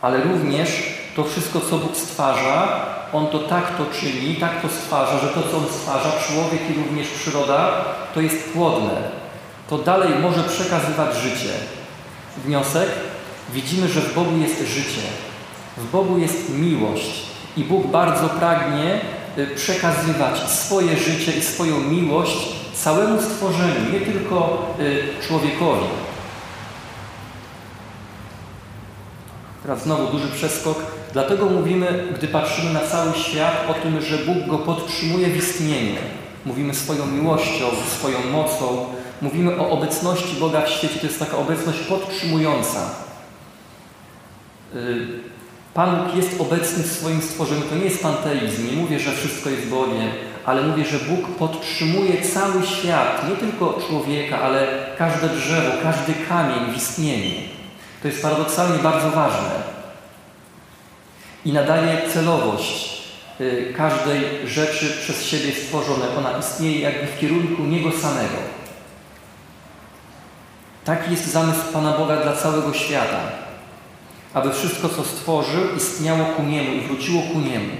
ale 0.01 0.21
również 0.21 0.69
to 1.15 1.23
wszystko, 1.23 1.61
co 1.69 1.77
Bóg 1.77 1.97
stwarza, 1.97 2.85
On 3.13 3.27
to 3.27 3.39
tak 3.39 3.77
to 3.77 3.85
czyni, 3.99 4.35
tak 4.35 4.61
to 4.61 4.67
stwarza, 4.67 5.19
że 5.19 5.27
to, 5.27 5.41
co 5.51 5.57
On 5.57 5.65
stwarza, 5.65 6.11
człowiek 6.27 6.69
i 6.69 6.73
również 6.73 7.07
przyroda, 7.07 7.85
to 8.13 8.21
jest 8.21 8.53
płodne. 8.53 9.19
To 9.69 9.77
dalej 9.77 10.09
może 10.21 10.43
przekazywać 10.43 11.15
życie. 11.15 11.53
Wniosek? 12.45 12.89
Widzimy, 13.53 13.87
że 13.87 14.01
w 14.01 14.15
Bogu 14.15 14.37
jest 14.37 14.67
życie. 14.67 15.01
W 15.77 15.91
Bogu 15.91 16.17
jest 16.17 16.49
miłość. 16.49 17.29
I 17.57 17.63
Bóg 17.63 17.87
bardzo 17.87 18.29
pragnie 18.29 19.01
y, 19.37 19.47
przekazywać 19.55 20.39
swoje 20.39 20.97
życie 20.97 21.31
i 21.31 21.41
swoją 21.41 21.79
miłość 21.79 22.49
całemu 22.73 23.21
stworzeniu, 23.21 23.93
nie 23.93 23.99
tylko 23.99 24.65
y, 24.79 25.27
człowiekowi. 25.27 25.87
Teraz 29.63 29.83
znowu 29.83 30.07
duży 30.07 30.27
przeskok. 30.27 30.98
Dlatego 31.13 31.45
mówimy, 31.45 32.07
gdy 32.17 32.27
patrzymy 32.27 32.73
na 32.73 32.79
cały 32.79 33.13
świat, 33.13 33.53
o 33.69 33.73
tym, 33.73 34.01
że 34.01 34.17
Bóg 34.17 34.47
go 34.47 34.57
podtrzymuje 34.57 35.27
w 35.27 35.37
istnieniu. 35.37 35.95
Mówimy 36.45 36.73
swoją 36.73 37.05
miłością, 37.05 37.65
swoją 37.97 38.17
mocą. 38.31 38.85
Mówimy 39.21 39.59
o 39.59 39.69
obecności 39.69 40.39
Boga 40.39 40.61
w 40.61 40.69
świecie. 40.69 40.99
To 40.99 41.07
jest 41.07 41.19
taka 41.19 41.37
obecność 41.37 41.79
podtrzymująca. 41.79 42.79
Y, 44.75 45.07
Pan 45.73 46.03
Bóg 46.03 46.15
jest 46.15 46.41
obecny 46.41 46.83
w 46.83 46.91
swoim 46.91 47.21
stworzeniu. 47.21 47.61
To 47.61 47.75
nie 47.75 47.85
jest 47.85 48.03
panteizm. 48.03 48.67
Nie 48.67 48.81
mówię, 48.81 48.99
że 48.99 49.11
wszystko 49.11 49.49
jest 49.49 49.67
Bogiem 49.67 50.09
ale 50.49 50.61
mówię, 50.61 50.85
że 50.85 50.99
Bóg 50.99 51.27
podtrzymuje 51.27 52.21
cały 52.21 52.65
świat, 52.65 53.29
nie 53.29 53.35
tylko 53.35 53.79
człowieka, 53.87 54.41
ale 54.41 54.67
każde 54.97 55.29
drzewo, 55.29 55.71
każdy 55.83 56.13
kamień 56.29 56.73
w 56.73 56.77
istnieniu. 56.77 57.35
To 58.01 58.07
jest 58.07 58.21
paradoksalnie 58.21 58.83
bardzo 58.83 59.09
ważne. 59.11 59.78
I 61.45 61.53
nadaje 61.53 62.09
celowość 62.13 63.01
y, 63.41 63.73
każdej 63.77 64.47
rzeczy 64.47 64.97
przez 65.01 65.25
siebie 65.25 65.51
stworzone. 65.51 66.17
Ona 66.17 66.37
istnieje 66.37 66.79
jakby 66.79 67.07
w 67.07 67.19
kierunku 67.19 67.63
Niego 67.63 67.91
samego. 67.91 68.37
Taki 70.85 71.11
jest 71.11 71.27
zamysł 71.27 71.59
Pana 71.73 71.97
Boga 71.97 72.17
dla 72.17 72.35
całego 72.35 72.73
świata. 72.73 73.19
Aby 74.33 74.53
wszystko, 74.53 74.89
co 74.89 75.03
stworzył, 75.03 75.75
istniało 75.77 76.25
ku 76.25 76.43
Niemu 76.43 76.73
i 76.73 76.81
wróciło 76.81 77.21
ku 77.21 77.39
Niemu. 77.39 77.75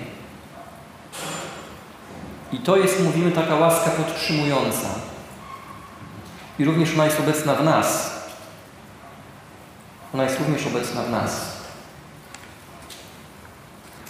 I 2.51 2.57
to 2.57 2.77
jest, 2.77 3.03
mówimy, 3.03 3.31
taka 3.31 3.55
łaska 3.55 3.89
podtrzymująca. 3.89 4.87
I 6.59 6.65
również 6.65 6.93
ona 6.93 7.05
jest 7.05 7.19
obecna 7.19 7.55
w 7.55 7.63
nas. 7.63 8.19
Ona 10.13 10.23
jest 10.23 10.39
również 10.39 10.67
obecna 10.67 11.03
w 11.03 11.09
nas. 11.09 11.58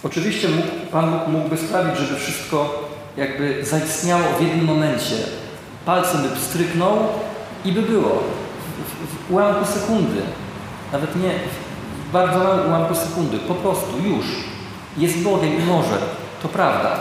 Oczywiście 0.04 0.48
mógł, 0.48 0.68
Pan 0.92 1.10
Bóg 1.10 1.28
mógłby 1.28 1.56
sprawić, 1.56 1.98
żeby 1.98 2.20
wszystko 2.20 2.88
jakby 3.16 3.64
zaistniało 3.64 4.22
w 4.38 4.42
jednym 4.42 4.64
momencie. 4.64 5.16
Palcem 5.84 6.22
by 6.22 6.28
pstryknął 6.28 6.98
i 7.64 7.72
by 7.72 7.82
było. 7.82 8.08
W, 8.08 9.28
w, 9.28 9.30
ułamku 9.30 9.64
sekundy. 9.64 10.22
Nawet 10.92 11.16
nie 11.16 11.30
w 12.08 12.12
bardzo 12.12 12.38
małym 12.38 12.66
ułamku 12.66 12.94
sekundy. 12.94 13.38
Po 13.38 13.54
prostu 13.54 13.98
już. 13.98 14.26
Jest 14.96 15.18
Bogiem 15.18 15.62
i 15.62 15.64
może. 15.64 15.98
To 16.42 16.48
prawda. 16.48 17.00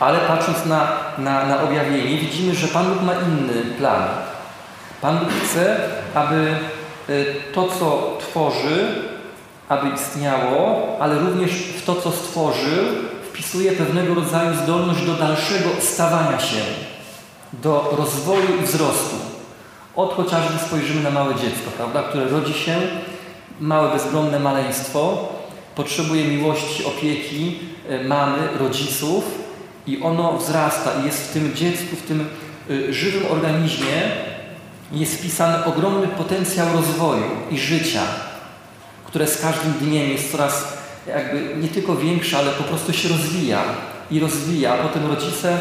Ale 0.00 0.18
patrząc 0.18 0.66
na, 0.66 0.88
na, 1.18 1.46
na 1.46 1.62
objawienie, 1.62 2.18
widzimy, 2.18 2.54
że 2.54 2.68
Pan 2.68 2.86
Bóg 2.94 3.02
ma 3.02 3.12
inny 3.12 3.74
plan. 3.78 4.08
Pan 5.00 5.18
Bóg 5.18 5.28
chce, 5.44 5.80
aby 6.14 6.54
y, 7.08 7.34
to, 7.54 7.68
co 7.68 8.18
tworzy, 8.20 8.94
aby 9.70 9.88
istniało, 9.88 10.86
ale 11.00 11.18
również 11.18 11.50
w 11.52 11.84
to, 11.84 11.94
co 11.94 12.10
stworzył, 12.10 12.84
wpisuje 13.32 13.72
pewnego 13.72 14.14
rodzaju 14.14 14.54
zdolność 14.62 15.06
do 15.06 15.14
dalszego 15.14 15.68
stawania 15.80 16.40
się, 16.40 16.60
do 17.52 17.94
rozwoju 17.98 18.60
i 18.60 18.66
wzrostu. 18.66 19.16
Od 19.96 20.14
chociażby 20.14 20.58
spojrzymy 20.58 21.02
na 21.02 21.10
małe 21.10 21.34
dziecko, 21.34 21.70
prawda, 21.76 22.02
które 22.02 22.28
rodzi 22.28 22.54
się, 22.54 22.76
małe 23.60 23.92
bezbronne 23.92 24.38
maleństwo, 24.40 25.28
potrzebuje 25.74 26.24
miłości, 26.24 26.84
opieki 26.84 27.58
y, 27.90 28.04
mamy, 28.04 28.38
rodziców, 28.58 29.24
i 29.86 30.02
ono 30.02 30.32
wzrasta 30.32 30.90
i 31.02 31.06
jest 31.06 31.28
w 31.28 31.32
tym 31.32 31.54
dziecku, 31.54 31.96
w 31.96 32.02
tym 32.02 32.28
y, 32.70 32.94
żywym 32.94 33.32
organizmie 33.32 34.02
jest 34.92 35.14
wpisany 35.14 35.64
ogromny 35.64 36.08
potencjał 36.08 36.66
rozwoju 36.72 37.24
i 37.50 37.58
życia, 37.58 38.00
które 39.10 39.26
z 39.26 39.40
każdym 39.42 39.72
dniem 39.72 40.08
jest 40.08 40.32
coraz 40.32 40.78
jakby 41.06 41.56
nie 41.56 41.68
tylko 41.68 41.96
większe, 41.96 42.38
ale 42.38 42.52
po 42.52 42.64
prostu 42.64 42.92
się 42.92 43.08
rozwija 43.08 43.62
i 44.10 44.20
rozwija. 44.20 44.74
A 44.74 44.88
potem 44.88 45.06
rodzice 45.06 45.60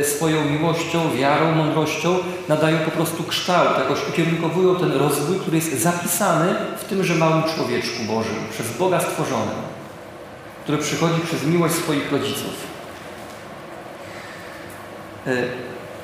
y, 0.00 0.04
swoją 0.04 0.44
miłością, 0.44 1.16
wiarą, 1.16 1.52
mądrością 1.52 2.18
nadają 2.48 2.78
po 2.78 2.90
prostu 2.90 3.24
kształt, 3.24 3.78
jakoś 3.78 3.98
ukierunkowują 4.08 4.76
ten 4.76 4.92
rozwój, 4.92 5.38
który 5.38 5.56
jest 5.56 5.80
zapisany 5.80 6.54
w 6.78 6.84
tymże 6.84 7.14
małym 7.14 7.42
człowieczku 7.42 8.02
Bożym, 8.02 8.36
przez 8.50 8.76
Boga 8.76 9.00
stworzonym, 9.00 9.58
który 10.62 10.78
przychodzi 10.78 11.20
przez 11.20 11.44
miłość 11.44 11.74
swoich 11.74 12.12
rodziców. 12.12 12.54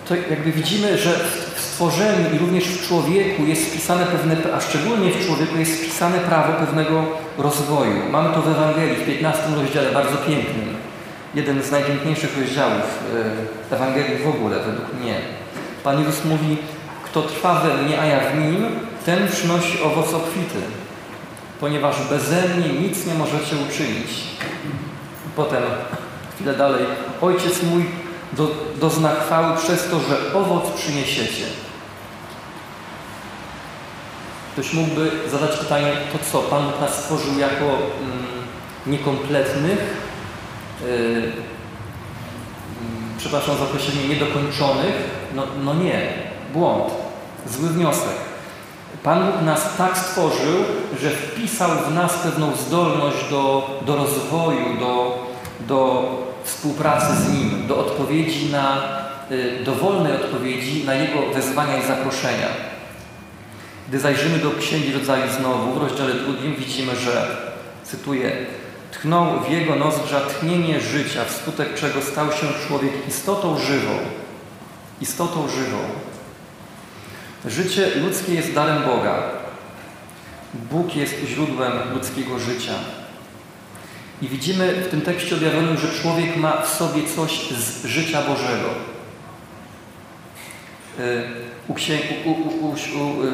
To 0.09 0.15
jakby 0.17 0.53
widzimy, 0.53 0.99
że 0.99 1.11
w 1.57 1.61
stworzeniu 1.61 2.35
i 2.35 2.39
również 2.39 2.65
w 2.65 2.89
człowieku 2.89 3.43
jest 3.47 3.67
wpisane 3.67 4.07
pewne, 4.07 4.37
a 4.55 4.61
szczególnie 4.61 5.11
w 5.11 5.27
człowieku 5.27 5.57
jest 5.57 5.73
wpisane 5.73 6.19
prawo 6.19 6.53
pewnego 6.53 7.05
rozwoju. 7.39 8.11
Mamy 8.11 8.35
to 8.35 8.43
w 8.43 8.49
Ewangelii, 8.49 8.97
w 8.97 9.07
15 9.07 9.43
rozdziale, 9.57 9.93
bardzo 9.93 10.17
pięknym. 10.17 10.77
Jeden 11.35 11.63
z 11.63 11.71
najpiękniejszych 11.71 12.39
rozdziałów 12.39 12.99
e, 13.71 13.75
Ewangelii 13.75 14.25
w 14.25 14.29
ogóle, 14.29 14.57
według 14.57 15.01
mnie. 15.01 15.15
Pan 15.85 15.99
Jezus 15.99 16.25
mówi, 16.25 16.57
kto 17.05 17.23
trwa 17.23 17.61
we 17.61 17.83
mnie, 17.83 18.01
a 18.01 18.07
ja 18.07 18.21
w 18.21 18.39
nim, 18.39 18.67
ten 19.07 19.29
przynosi 19.29 19.83
owoc 19.83 20.15
obfity, 20.15 20.61
ponieważ 21.61 21.97
beze 22.11 22.43
mnie 22.49 22.69
nic 22.69 23.07
nie 23.07 23.15
możecie 23.15 23.57
uczynić. 23.69 24.11
Potem, 25.37 25.63
chwilę 26.35 26.55
dalej, 26.55 26.85
Ojciec 27.21 27.63
mój 27.63 27.85
do, 28.33 28.49
dozna 28.81 29.15
chwały 29.15 29.57
przez 29.57 29.91
to, 29.91 30.01
że 30.01 30.35
owoc 30.35 30.71
przyniesiecie. 30.71 31.45
Ktoś 34.53 34.73
mógłby 34.73 35.11
zadać 35.31 35.57
pytanie, 35.57 35.93
to 36.13 36.19
co, 36.33 36.39
Pan 36.39 36.73
nas 36.81 36.95
stworzył 36.95 37.39
jako 37.39 37.65
mm, 37.65 38.27
niekompletnych, 38.87 39.79
yy, 40.87 41.33
przepraszam 43.19 43.57
za 43.57 43.65
określenie, 43.65 44.09
niedokończonych, 44.09 44.95
no, 45.35 45.43
no 45.65 45.75
nie, 45.75 46.13
błąd, 46.53 46.85
zły 47.47 47.69
wniosek. 47.69 48.33
Pan 49.03 49.27
Bóg 49.27 49.43
nas 49.43 49.77
tak 49.79 49.99
stworzył, 49.99 50.65
że 51.03 51.11
wpisał 51.11 51.71
w 51.71 51.95
nas 51.95 52.15
pewną 52.15 52.57
zdolność 52.57 53.31
do, 53.31 53.71
do 53.87 53.97
rozwoju, 53.97 54.79
do, 54.81 55.19
do 55.61 56.03
współpracy 56.45 57.15
z 57.17 57.33
Nim, 57.33 57.67
do 57.67 57.79
odpowiedzi 57.79 58.53
na, 58.53 58.83
y, 59.31 59.65
dowolnej 59.65 60.13
odpowiedzi 60.13 60.85
na 60.85 60.95
Jego 60.95 61.33
wezwania 61.35 61.79
i 61.79 61.87
zaproszenia. 61.87 62.47
Gdy 63.89 64.01
zajrzymy 64.01 64.39
do 64.39 64.51
Księgi 64.51 64.93
Rodzaju 64.93 65.23
znowu, 65.39 65.75
w 65.75 65.83
rozdziale 65.83 66.15
drugim 66.15 66.55
widzimy, 66.57 66.97
że, 66.97 67.37
cytuję, 67.85 68.33
tchnął 68.93 69.41
w 69.41 69.51
jego 69.51 69.77
nozdrza 69.77 70.21
tchnienie 70.21 70.81
życia, 70.81 71.25
wskutek 71.25 71.75
czego 71.75 72.03
stał 72.03 72.33
się 72.33 72.47
człowiek 72.69 72.93
istotą 73.09 73.59
żywą. 73.59 73.99
Istotą 75.01 75.49
żywą. 75.49 75.79
Życie 77.47 77.91
ludzkie 77.95 78.35
jest 78.35 78.53
darem 78.53 78.83
Boga. 78.83 79.23
Bóg 80.55 80.97
jest 80.97 81.15
źródłem 81.27 81.73
ludzkiego 81.95 82.39
życia. 82.39 82.73
I 84.23 84.29
widzimy 84.29 84.73
w 84.73 84.91
tym 84.91 85.01
tekście 85.01 85.35
objawionym, 85.35 85.77
że 85.77 86.03
człowiek 86.03 86.37
ma 86.37 86.63
w 86.63 86.69
sobie 86.69 87.03
coś 87.17 87.51
z 87.51 87.87
życia 87.87 88.23
Bożego. 88.23 88.69
Y, 90.99 91.23
u, 91.69 92.31
u, 92.31 92.69
u, 92.69 92.75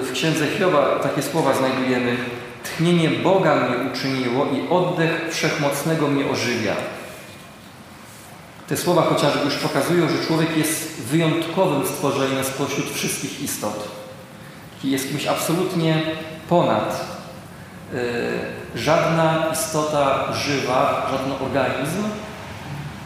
w 0.03 0.13
księdze 0.13 0.47
Hioba 0.59 0.99
takie 1.03 1.23
słowa 1.23 1.55
znajdujemy. 1.55 2.17
Tchnienie 2.65 3.11
Boga 3.11 3.57
mnie 3.57 3.91
uczyniło 3.93 4.47
i 4.47 4.69
oddech 4.69 5.29
Wszechmocnego 5.31 6.09
mnie 6.09 6.31
ożywia. 6.31 6.75
Te 8.69 8.77
słowa 8.77 9.03
chociażby 9.03 9.45
już 9.45 9.55
pokazują, 9.55 10.09
że 10.09 10.27
człowiek 10.27 10.57
jest 10.57 11.03
wyjątkowym 11.03 11.87
stworzeniem 11.87 12.45
spośród 12.45 12.91
wszystkich 12.91 13.43
istot. 13.43 13.89
Jest 14.85 15.09
kimś 15.09 15.27
absolutnie 15.27 16.03
ponad. 16.49 17.18
Y, 17.95 18.79
żadna 18.79 19.47
istota 19.53 20.33
żywa, 20.33 21.07
żaden 21.11 21.33
organizm 21.43 22.03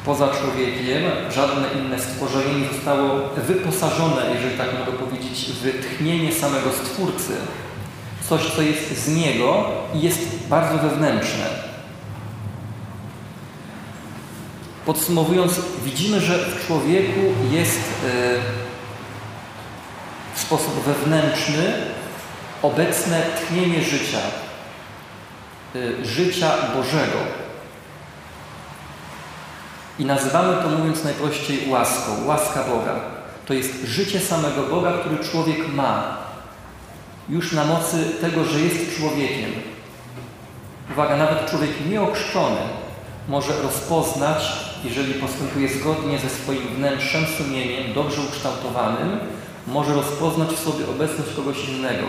poza 0.04 0.28
człowiekiem, 0.28 1.02
żadne 1.34 1.68
inne 1.80 2.00
stworzenie 2.00 2.60
nie 2.60 2.68
zostało 2.68 3.20
wyposażone, 3.36 4.22
jeżeli 4.34 4.58
tak 4.58 4.68
mogę 4.78 4.98
powiedzieć, 4.98 5.50
w 5.62 5.86
tchnienie 5.86 6.32
samego 6.32 6.70
Stwórcy. 6.72 7.32
Coś, 8.28 8.42
co 8.56 8.62
jest 8.62 9.04
z 9.04 9.08
Niego 9.08 9.64
i 9.94 10.00
jest 10.00 10.48
bardzo 10.48 10.78
wewnętrzne. 10.78 11.46
Podsumowując, 14.86 15.60
widzimy, 15.84 16.20
że 16.20 16.38
w 16.38 16.66
człowieku 16.66 17.20
jest 17.50 17.78
e, 17.78 18.12
w 20.34 20.40
sposób 20.40 20.84
wewnętrzny 20.86 21.72
obecne 22.62 23.22
tchnienie 23.22 23.82
życia, 23.82 24.18
życia 26.02 26.50
Bożego. 26.76 27.18
I 29.98 30.04
nazywamy 30.04 30.62
to, 30.62 30.68
mówiąc 30.68 31.04
najprościej, 31.04 31.68
łaską, 31.68 32.24
łaska 32.26 32.64
Boga. 32.64 32.94
To 33.46 33.54
jest 33.54 33.84
życie 33.84 34.20
samego 34.20 34.62
Boga, 34.62 34.92
który 34.92 35.18
człowiek 35.18 35.74
ma. 35.74 36.16
Już 37.28 37.52
na 37.52 37.64
mocy 37.64 38.04
tego, 38.20 38.44
że 38.44 38.60
jest 38.60 38.96
człowiekiem. 38.98 39.50
Uwaga, 40.92 41.16
nawet 41.16 41.50
człowiek 41.50 41.70
nieokrzczony 41.90 42.60
może 43.28 43.62
rozpoznać, 43.62 44.42
jeżeli 44.84 45.14
postępuje 45.14 45.68
zgodnie 45.68 46.18
ze 46.18 46.28
swoim 46.28 46.68
wnętrzem, 46.68 47.24
sumieniem, 47.38 47.94
dobrze 47.94 48.20
ukształtowanym, 48.20 49.18
może 49.66 49.94
rozpoznać 49.94 50.48
w 50.48 50.64
sobie 50.64 50.88
obecność 50.88 51.30
kogoś 51.36 51.68
innego. 51.68 52.06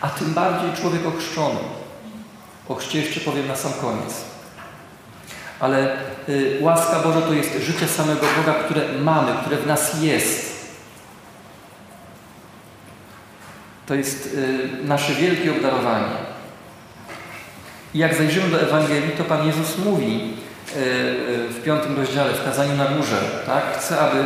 A 0.00 0.08
tym 0.08 0.34
bardziej 0.34 0.72
człowiek 0.80 1.06
okrzczony. 1.06 1.58
O 2.68 2.74
chrzcie 2.74 3.00
jeszcze 3.00 3.20
powiem 3.20 3.48
na 3.48 3.56
sam 3.56 3.72
koniec. 3.72 4.24
Ale 5.60 5.96
y, 6.28 6.58
łaska 6.60 6.98
Boża 6.98 7.20
to 7.20 7.32
jest 7.32 7.58
życie 7.60 7.88
samego 7.88 8.26
Boga, 8.36 8.54
które 8.54 8.80
mamy, 9.00 9.32
które 9.40 9.56
w 9.56 9.66
nas 9.66 10.02
jest. 10.02 10.58
To 13.86 13.94
jest 13.94 14.34
y, 14.34 14.68
nasze 14.84 15.12
wielkie 15.12 15.50
obdarowanie. 15.50 16.28
I 17.94 17.98
jak 17.98 18.14
zajrzymy 18.14 18.50
do 18.50 18.62
Ewangelii, 18.62 19.10
to 19.10 19.24
Pan 19.24 19.46
Jezus 19.46 19.78
mówi 19.78 20.34
y, 20.76 20.78
y 20.78 21.48
w 21.48 21.62
piątym 21.64 21.96
rozdziale, 21.96 22.32
w 22.32 22.44
kazaniu 22.44 22.76
na 22.76 22.84
górze, 22.84 23.20
tak? 23.46 23.78
Chce, 23.78 23.98
aby, 24.00 24.18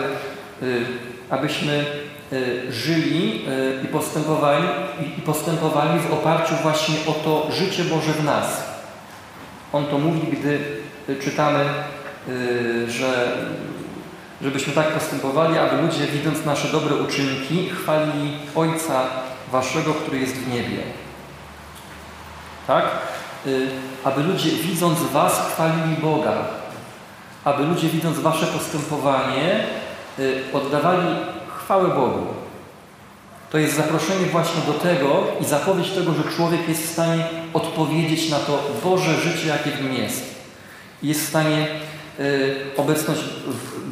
y, 0.63 0.85
abyśmy 1.31 1.85
żyli 2.71 3.45
i 3.85 3.89
postępowali, 3.89 4.69
i 5.19 5.23
postępowali 5.23 6.01
w 6.01 6.13
oparciu 6.13 6.55
właśnie 6.63 6.95
o 7.07 7.13
to 7.13 7.53
życie 7.53 7.85
Boże 7.85 8.13
w 8.13 8.25
nas. 8.25 8.73
On 9.73 9.87
to 9.87 9.99
mówi, 9.99 10.21
gdy 10.33 10.59
czytamy, 11.21 11.65
y, 12.29 12.91
że 12.91 13.37
żebyśmy 14.43 14.73
tak 14.73 14.89
postępowali, 14.89 15.59
aby 15.59 15.83
ludzie, 15.83 16.07
widząc 16.07 16.45
nasze 16.45 16.69
dobre 16.69 16.95
uczynki, 16.95 17.71
chwalili 17.71 18.33
Ojca 18.55 19.03
Waszego, 19.53 19.95
który 19.95 20.19
jest 20.19 20.35
w 20.35 20.49
niebie. 20.49 20.79
Tak? 22.67 22.85
Aby 24.05 24.23
ludzie, 24.23 24.51
widząc 24.51 24.99
Was, 25.03 25.53
chwalili 25.53 25.97
Boga. 26.03 26.33
Aby 27.45 27.63
ludzie, 27.63 27.89
widząc 27.89 28.19
Wasze 28.19 28.47
postępowanie, 28.47 29.67
oddawali 30.53 31.17
chwałę 31.73 31.89
Bogu. 31.89 32.27
To 33.51 33.59
jest 33.59 33.77
zaproszenie 33.77 34.27
właśnie 34.27 34.61
do 34.67 34.73
tego 34.73 35.23
i 35.41 35.45
zapowiedź 35.45 35.91
tego, 35.91 36.15
że 36.15 36.37
człowiek 36.37 36.69
jest 36.69 36.83
w 36.83 36.93
stanie 36.93 37.25
odpowiedzieć 37.55 38.31
na 38.31 38.39
to 38.39 38.59
Boże 38.85 39.15
życie, 39.15 39.49
jakie 39.49 39.71
w 39.71 39.83
nim 39.83 39.93
jest 39.93 40.33
jest 41.03 41.21
w 41.21 41.29
stanie 41.29 41.67
y, 42.21 42.55
obecność 42.77 43.21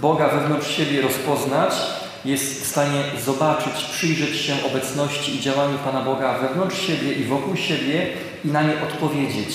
Boga 0.01 0.29
wewnątrz 0.29 0.77
siebie 0.77 1.03
rozpoznać, 1.03 1.73
jest 2.25 2.62
w 2.62 2.66
stanie 2.66 3.03
zobaczyć, 3.25 3.73
przyjrzeć 3.93 4.37
się 4.37 4.55
obecności 4.66 5.37
i 5.37 5.40
działaniu 5.40 5.79
Pana 5.79 6.03
Boga 6.03 6.38
wewnątrz 6.38 6.87
siebie 6.87 7.12
i 7.12 7.25
wokół 7.25 7.57
siebie 7.57 8.07
i 8.45 8.49
na 8.49 8.62
nie 8.62 8.83
odpowiedzieć. 8.83 9.55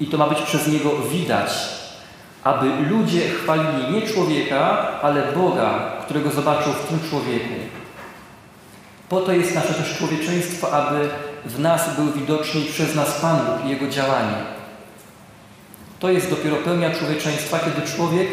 I 0.00 0.06
to 0.06 0.18
ma 0.18 0.28
być 0.28 0.42
przez 0.42 0.66
Niego 0.66 0.90
widać, 1.12 1.50
aby 2.44 2.66
ludzie 2.90 3.20
chwalili 3.20 3.94
nie 3.94 4.02
człowieka, 4.02 4.88
ale 5.02 5.32
Boga, 5.32 5.92
którego 6.04 6.30
zobaczą 6.30 6.72
w 6.72 6.88
tym 6.88 7.10
człowieku. 7.10 7.54
Po 9.08 9.20
to 9.20 9.32
jest 9.32 9.54
nasze 9.54 9.74
też 9.74 9.98
człowieczeństwo, 9.98 10.72
aby 10.72 11.08
w 11.44 11.60
nas 11.60 11.96
był 11.96 12.12
widoczny 12.12 12.60
przez 12.60 12.94
nas 12.94 13.20
Pan 13.20 13.36
Bóg 13.36 13.66
i 13.66 13.68
Jego 13.68 13.88
działanie. 13.88 14.36
To 16.00 16.10
jest 16.10 16.30
dopiero 16.30 16.56
pełnia 16.56 16.90
człowieczeństwa, 16.90 17.58
kiedy 17.58 17.88
człowiek 17.96 18.28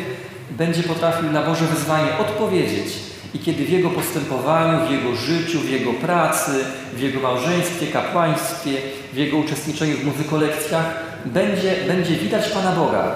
będzie 0.52 0.84
potrafił 0.84 1.32
na 1.32 1.42
Boże 1.42 1.66
wyzwanie 1.66 2.18
odpowiedzieć 2.18 2.94
i 3.34 3.40
kiedy 3.40 3.66
w 3.66 3.70
jego 3.70 3.90
postępowaniu, 3.90 4.88
w 4.88 4.92
jego 4.92 5.16
życiu, 5.16 5.60
w 5.60 5.70
jego 5.70 5.94
pracy, 5.94 6.52
w 6.94 7.02
jego 7.02 7.20
małżeństwie, 7.20 7.88
kapłaństwie, 7.88 8.72
w 9.14 9.18
jego 9.18 9.38
uczestniczeniu 9.38 9.98
w 9.98 10.06
muzykolekcjach 10.06 10.86
będzie, 11.26 11.76
będzie 11.88 12.16
widać 12.16 12.50
Pana 12.50 12.72
Boga. 12.72 13.16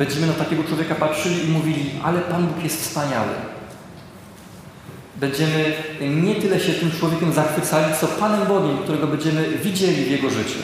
Będziemy 0.00 0.26
na 0.26 0.32
takiego 0.32 0.64
człowieka 0.64 0.94
patrzyli 0.94 1.44
i 1.44 1.48
mówili, 1.48 1.90
ale 2.04 2.20
Pan 2.20 2.46
Bóg 2.46 2.64
jest 2.64 2.80
wspaniały. 2.82 3.28
Będziemy 5.16 5.72
nie 6.00 6.34
tyle 6.34 6.60
się 6.60 6.72
tym 6.72 6.90
człowiekiem 6.90 7.32
zachwycali, 7.32 7.94
co 8.00 8.06
Panem 8.06 8.46
Bogiem, 8.48 8.78
którego 8.78 9.06
będziemy 9.06 9.48
widzieli 9.48 10.04
w 10.04 10.10
jego 10.10 10.30
życiu. 10.30 10.58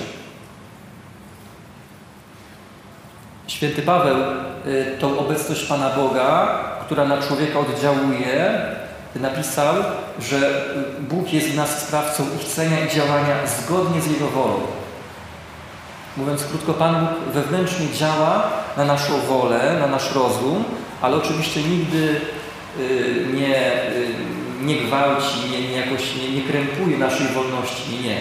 Święty 3.47 3.83
Paweł 3.83 4.17
y, 4.67 4.97
tą 5.01 5.19
obecność 5.19 5.65
Pana 5.65 5.91
Boga, 5.91 6.59
która 6.87 7.05
na 7.05 7.23
człowieka 7.23 7.59
oddziałuje, 7.59 8.61
napisał, 9.15 9.75
że 10.21 10.65
Bóg 11.01 11.33
jest 11.33 11.49
w 11.49 11.57
nas 11.57 11.83
sprawcą 11.83 12.25
ich 12.37 12.41
chcenia 12.41 12.87
i 12.87 12.91
działania 12.91 13.37
zgodnie 13.47 14.01
z 14.01 14.07
Jego 14.07 14.29
wolą. 14.29 14.76
Mówiąc 16.17 16.45
krótko, 16.45 16.75
Pan 16.75 17.07
Bóg 17.07 17.35
wewnętrznie 17.35 17.87
działa 17.95 18.51
na 18.77 18.85
naszą 18.85 19.21
wolę, 19.21 19.77
na 19.81 19.87
nasz 19.87 20.15
rozum, 20.15 20.65
ale 21.03 21.17
oczywiście 21.17 21.63
nigdy 21.63 22.21
y, 22.81 23.27
nie, 23.35 23.83
y, 23.93 24.15
nie 24.63 24.77
gwałci, 24.77 25.51
nie, 25.51 25.69
nie 25.69 25.77
jakoś 25.77 26.17
nie, 26.17 26.31
nie 26.31 26.43
krępuje 26.43 26.99
naszej 26.99 27.27
wolności. 27.27 27.99
Nie. 28.05 28.17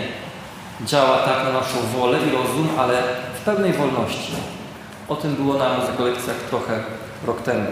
Działa 0.85 1.17
tak 1.17 1.43
na 1.43 1.53
naszą 1.53 1.77
wolę 1.99 2.17
i 2.27 2.31
rozum, 2.31 2.69
ale 2.77 2.93
w 3.41 3.45
pełnej 3.45 3.73
wolności. 3.73 4.33
O 5.07 5.15
tym 5.15 5.35
było 5.35 5.53
na 5.53 5.77
muzykolekcjach 5.77 6.35
trochę 6.49 6.83
rok 7.27 7.41
temu. 7.41 7.65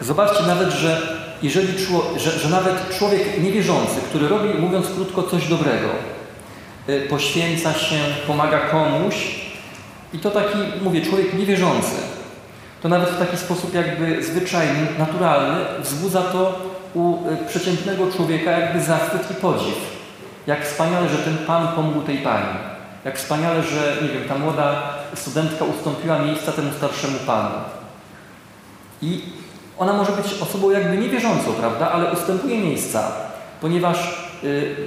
Zobaczcie 0.00 0.42
nawet, 0.46 0.70
że 0.70 1.02
jeżeli 1.42 1.68
że, 2.16 2.30
że 2.30 2.48
nawet 2.48 2.98
człowiek 2.98 3.42
niewierzący, 3.42 4.00
który 4.08 4.28
robi, 4.28 4.48
mówiąc 4.48 4.86
krótko, 4.94 5.22
coś 5.22 5.48
dobrego, 5.48 5.88
poświęca 7.08 7.72
się, 7.72 7.96
pomaga 8.26 8.58
komuś 8.58 9.14
I 10.12 10.18
to 10.18 10.30
taki, 10.30 10.58
mówię, 10.82 11.02
człowiek 11.02 11.34
niewierzący. 11.34 11.96
To 12.82 12.88
nawet 12.88 13.08
w 13.08 13.18
taki 13.18 13.36
sposób 13.36 13.74
jakby 13.74 14.22
zwyczajny, 14.22 14.86
naturalny 14.98 15.64
wzbudza 15.80 16.22
to 16.22 16.60
u 16.94 17.28
y, 17.32 17.36
przeciętnego 17.48 18.12
człowieka 18.12 18.50
jakby 18.50 18.82
zachwyt 18.82 19.30
i 19.30 19.34
podziw. 19.34 19.96
Jak 20.46 20.64
wspaniale, 20.64 21.08
że 21.08 21.18
ten 21.18 21.38
Pan 21.38 21.68
pomógł 21.68 22.02
tej 22.02 22.18
Pani. 22.18 22.58
Jak 23.04 23.18
wspaniale, 23.18 23.62
że, 23.62 23.96
nie 24.02 24.08
wiem, 24.08 24.28
ta 24.28 24.38
młoda 24.38 24.94
studentka 25.14 25.64
ustąpiła 25.64 26.18
miejsca 26.18 26.52
temu 26.52 26.72
starszemu 26.76 27.18
Panu. 27.26 27.54
I 29.02 29.22
ona 29.78 29.92
może 29.92 30.12
być 30.12 30.34
osobą 30.40 30.70
jakby 30.70 30.96
niewierzącą, 30.96 31.52
prawda, 31.52 31.90
ale 31.90 32.12
ustępuje 32.12 32.58
miejsca, 32.58 33.12
ponieważ 33.60 33.96
y, 33.98 34.25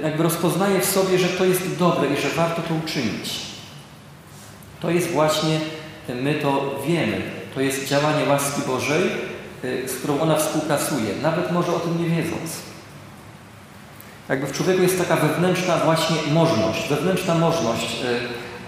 jakby 0.02 0.22
rozpoznaje 0.22 0.80
w 0.80 0.84
sobie, 0.84 1.18
że 1.18 1.28
to 1.28 1.44
jest 1.44 1.76
dobre 1.78 2.08
i 2.08 2.20
że 2.20 2.28
warto 2.28 2.62
to 2.62 2.74
uczynić. 2.84 3.40
To 4.80 4.90
jest 4.90 5.10
właśnie, 5.10 5.60
my 6.08 6.34
to 6.34 6.74
wiemy, 6.86 7.22
to 7.54 7.60
jest 7.60 7.88
działanie 7.88 8.28
łaski 8.28 8.62
Bożej, 8.66 9.02
y, 9.64 9.88
z 9.88 9.94
którą 9.94 10.20
ona 10.20 10.36
współpracuje, 10.36 11.14
nawet 11.22 11.52
może 11.52 11.74
o 11.74 11.80
tym 11.80 12.02
nie 12.02 12.16
wiedząc. 12.16 12.50
Jakby 14.28 14.46
w 14.46 14.52
człowieku 14.52 14.82
jest 14.82 14.98
taka 14.98 15.16
wewnętrzna 15.16 15.76
właśnie 15.76 16.16
możność, 16.32 16.88
wewnętrzna 16.88 17.34
możność, 17.34 18.02
y, 18.04 18.20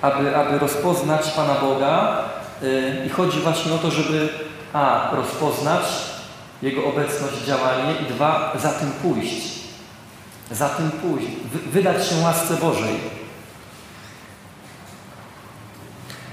aby, 0.03 0.37
aby 0.37 0.59
rozpoznać 0.59 1.31
Pana 1.31 1.55
Boga 1.55 2.25
i 3.07 3.09
chodzi 3.09 3.41
właśnie 3.41 3.73
o 3.73 3.79
to, 3.79 3.91
żeby 3.91 4.29
a. 4.73 5.11
rozpoznać 5.17 5.83
Jego 6.63 6.85
obecność, 6.85 7.45
działanie 7.47 7.95
i 8.03 8.13
dwa, 8.13 8.57
za 8.63 8.69
tym 8.69 8.91
pójść. 8.91 9.62
Za 10.51 10.69
tym 10.69 10.91
pójść. 10.91 11.29
Wydać 11.73 12.09
się 12.09 12.17
łasce 12.17 12.57
Bożej. 12.57 12.95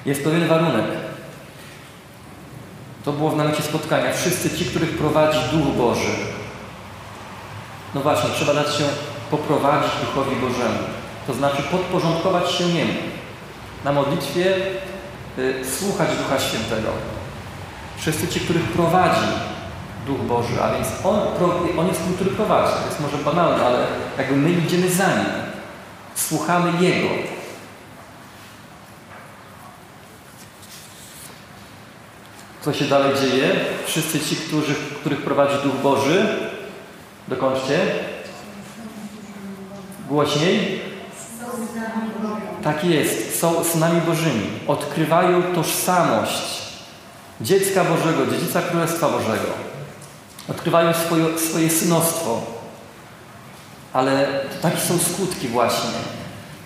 Jest 0.05 0.23
pewien 0.23 0.47
warunek. 0.47 0.85
To 3.05 3.11
było 3.11 3.29
w 3.29 3.37
namiocie 3.37 3.63
spotkania. 3.63 4.13
Wszyscy 4.13 4.57
ci, 4.57 4.65
których 4.65 4.97
prowadzi 4.97 5.39
Duch 5.51 5.75
Boży. 5.75 6.11
No 7.95 8.01
właśnie, 8.01 8.29
trzeba 8.29 8.53
dać 8.53 8.75
się 8.75 8.83
poprowadzić 9.31 9.91
Duchowi 10.01 10.35
Bożemu. 10.35 10.79
To 11.27 11.33
znaczy 11.33 11.63
podporządkować 11.63 12.51
się 12.51 12.65
Niemu. 12.65 12.93
Na 13.83 13.91
modlitwie 13.91 14.57
y, 15.37 15.65
słuchać 15.79 16.09
Ducha 16.17 16.39
Świętego. 16.39 16.89
Wszyscy 17.97 18.27
ci, 18.27 18.39
których 18.39 18.63
prowadzi 18.63 19.27
Duch 20.09 20.21
Boży, 20.21 20.63
a 20.63 20.73
więc 20.73 20.87
On, 21.03 21.19
on 21.79 21.87
jest 21.87 22.01
prowadzi. 22.37 22.73
To 22.73 22.85
jest 22.85 22.99
może 22.99 23.17
banalne, 23.17 23.65
ale 23.65 23.87
jakby 24.17 24.35
my 24.35 24.51
idziemy 24.51 24.89
za 24.89 25.07
Nim. 25.07 25.25
Słuchamy 26.15 26.83
Jego. 26.83 27.09
Co 32.61 32.73
się 32.73 32.85
dalej 32.85 33.11
dzieje? 33.21 33.55
Wszyscy 33.85 34.19
ci, 34.19 34.35
którzy, 34.35 34.75
których 34.99 35.21
prowadzi 35.21 35.53
Duch 35.63 35.75
Boży, 35.75 36.27
dokończcie. 37.27 37.79
Głośniej. 40.07 40.81
Tak 42.63 42.85
jest, 42.85 43.39
są 43.39 43.63
synami 43.63 44.01
Bożymi. 44.01 44.49
Odkrywają 44.67 45.43
tożsamość 45.43 46.61
dziecka 47.41 47.83
Bożego, 47.83 48.25
dziedzica 48.31 48.61
Królestwa 48.61 49.09
Bożego. 49.09 49.68
Odkrywają 50.51 50.93
swoje, 50.93 51.39
swoje 51.39 51.69
synostwo. 51.69 52.41
Ale 53.93 54.27
takie 54.61 54.77
są 54.77 54.97
skutki 54.97 55.47
właśnie. 55.47 55.89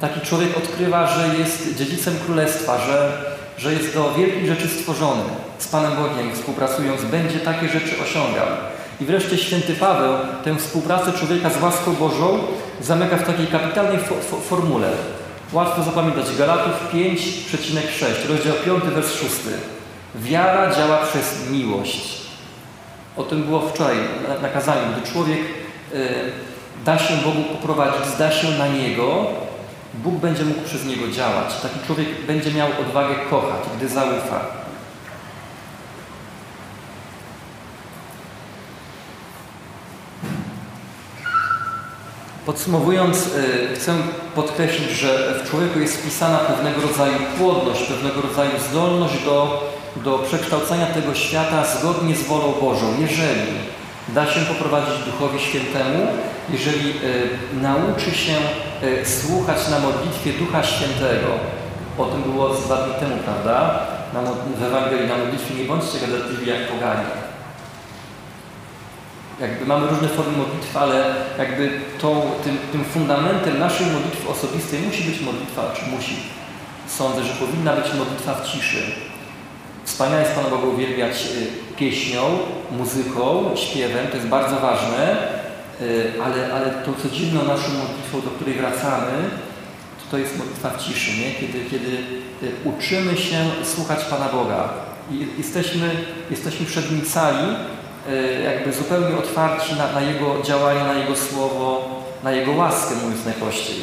Taki 0.02 0.22
człowiek 0.22 0.58
odkrywa, 0.58 1.08
że 1.08 1.38
jest 1.38 1.78
dziedzicem 1.78 2.16
Królestwa, 2.26 2.78
że, 2.78 3.24
że 3.58 3.74
jest 3.74 3.94
do 3.94 4.14
wielkich 4.14 4.48
rzeczy 4.48 4.68
stworzony. 4.68 5.24
Z 5.58 5.68
Panem 5.68 5.92
Bogiem 5.96 6.36
współpracując, 6.36 7.02
będzie 7.02 7.40
takie 7.40 7.70
rzeczy 7.70 7.96
osiągał. 8.04 8.48
I 9.02 9.06
wreszcie 9.06 9.38
święty 9.38 9.74
Paweł 9.74 10.14
tę 10.44 10.56
współpracę 10.58 11.14
człowieka 11.14 11.50
z 11.50 11.62
łaską 11.62 11.94
Bożą 11.94 12.40
zamyka 12.82 13.18
w 13.18 13.28
takiej 13.28 13.48
kapitalnej 13.48 14.00
fo 14.00 14.16
fo 14.16 14.38
formule. 14.38 14.92
Łatwo 15.54 15.84
zapamiętać. 15.84 16.26
Galatów 16.38 16.74
5,6, 16.94 18.30
rozdział 18.30 18.54
5, 18.66 18.84
wers 18.84 19.14
6. 19.14 19.32
Wiara 20.16 20.76
działa 20.76 20.98
przez 20.98 21.50
miłość. 21.50 22.23
O 23.18 23.24
tym 23.24 23.44
było 23.44 23.62
wczoraj 23.62 23.98
na 24.42 24.50
kazaniu. 24.50 24.82
Gdy 24.98 25.12
człowiek 25.12 25.40
y, 25.94 26.08
da 26.86 27.00
się 27.00 27.14
Bogu 27.18 27.44
poprowadzić, 27.44 28.06
zda 28.16 28.32
się 28.32 28.48
na 28.52 28.68
Niego, 28.68 29.26
Bóg 29.94 30.14
będzie 30.14 30.46
mógł 30.46 30.62
przez 30.62 30.86
niego 30.86 31.08
działać. 31.08 31.62
Taki 31.62 31.80
człowiek 31.88 32.08
będzie 32.28 32.52
miał 32.52 32.68
odwagę 32.82 33.16
kochać, 33.30 33.62
gdy 33.78 33.90
zaufa. 33.90 34.64
Podsumowując, 42.46 43.28
y, 43.28 43.76
chcę 43.76 43.94
podkreślić, 44.36 44.92
że 44.92 45.40
w 45.44 45.50
człowieku 45.50 45.80
jest 45.80 45.98
wpisana 45.98 46.38
pewnego 46.38 46.82
rodzaju 46.82 47.18
płodność, 47.38 47.84
pewnego 47.84 48.22
rodzaju 48.22 48.52
zdolność 48.70 49.24
do 49.26 49.64
do 49.96 50.20
przekształcenia 50.20 50.86
tego 50.86 51.14
świata 51.14 51.66
zgodnie 51.66 52.16
z 52.16 52.24
wolą 52.24 52.54
Bożą, 52.62 52.86
jeżeli 53.00 53.52
da 54.10 54.26
się 54.26 54.40
poprowadzić 54.40 54.94
Duchowi 55.06 55.40
Świętemu, 55.40 56.08
jeżeli 56.50 56.90
y, 56.90 57.30
nauczy 57.62 58.12
się 58.12 58.34
y, 58.84 59.06
słuchać 59.06 59.58
na 59.70 59.80
modlitwie 59.80 60.34
Ducha 60.34 60.64
Świętego. 60.64 61.28
O 61.98 62.06
tym 62.06 62.24
było 62.24 62.50
dwa 62.50 62.78
dni 62.78 62.94
temu, 62.94 63.16
prawda? 63.26 63.80
Na, 64.14 64.22
w 64.60 64.64
Ewangelii 64.64 65.08
na 65.08 65.18
modlitwie 65.18 65.56
nie 65.56 65.66
bądźcie 65.66 66.00
gadatliwi 66.00 66.50
jak 66.50 66.68
poganie. 66.68 67.04
Jakby 69.40 69.66
mamy 69.66 69.88
różne 69.88 70.08
formy 70.08 70.38
modlitwy, 70.38 70.80
ale 70.80 71.16
jakby 71.38 71.72
tą, 72.02 72.22
tym, 72.44 72.58
tym 72.72 72.84
fundamentem 72.86 73.60
naszej 73.60 73.88
modlitwy 73.88 74.30
osobistej 74.30 74.80
musi 74.80 75.04
być 75.04 75.22
modlitwa, 75.22 75.62
czy 75.76 75.92
musi. 75.92 76.16
Sądzę, 76.88 77.24
że 77.24 77.34
powinna 77.34 77.74
być 77.74 77.94
modlitwa 77.94 78.34
w 78.34 78.52
ciszy 78.52 79.13
Wspaniale 79.86 80.22
jest 80.22 80.36
Pana 80.36 80.50
Boga 80.50 80.68
uwielbiać 80.68 81.26
y, 81.26 81.76
pieśnią, 81.78 82.22
muzyką, 82.72 83.52
śpiewem, 83.56 84.08
to 84.08 84.18
jest 84.18 84.28
bardzo 84.28 84.60
ważne, 84.60 85.18
y, 85.82 86.12
ale, 86.24 86.54
ale 86.54 86.72
tą 86.72 86.94
codzienną 86.94 87.44
naszą 87.44 87.70
modlitwą, 87.70 88.22
do 88.22 88.30
której 88.30 88.54
wracamy, 88.54 89.12
to, 90.00 90.12
to 90.12 90.18
jest 90.18 90.38
modlitwa 90.38 90.70
w 90.70 90.84
ciszy, 90.84 91.12
nie? 91.12 91.32
Kiedy, 91.32 91.66
kiedy 91.70 91.98
y, 92.44 92.52
uczymy 92.64 93.18
się 93.18 93.38
słuchać 93.64 94.04
Pana 94.04 94.30
Boga. 94.30 94.70
I 95.12 95.28
jesteśmy, 95.38 95.90
jesteśmy 96.32 96.66
przed 96.66 96.92
nim 96.92 97.06
cali, 97.06 97.48
jakby 98.44 98.74
zupełnie 98.74 99.18
otwarci 99.18 99.76
na, 99.76 99.92
na 99.92 100.02
Jego 100.02 100.42
działanie, 100.44 100.84
na 100.84 100.94
Jego 100.94 101.16
Słowo, 101.16 101.90
na 102.24 102.32
Jego 102.32 102.52
łaskę, 102.52 102.96
mówiąc 102.96 103.26
najprościej. 103.26 103.76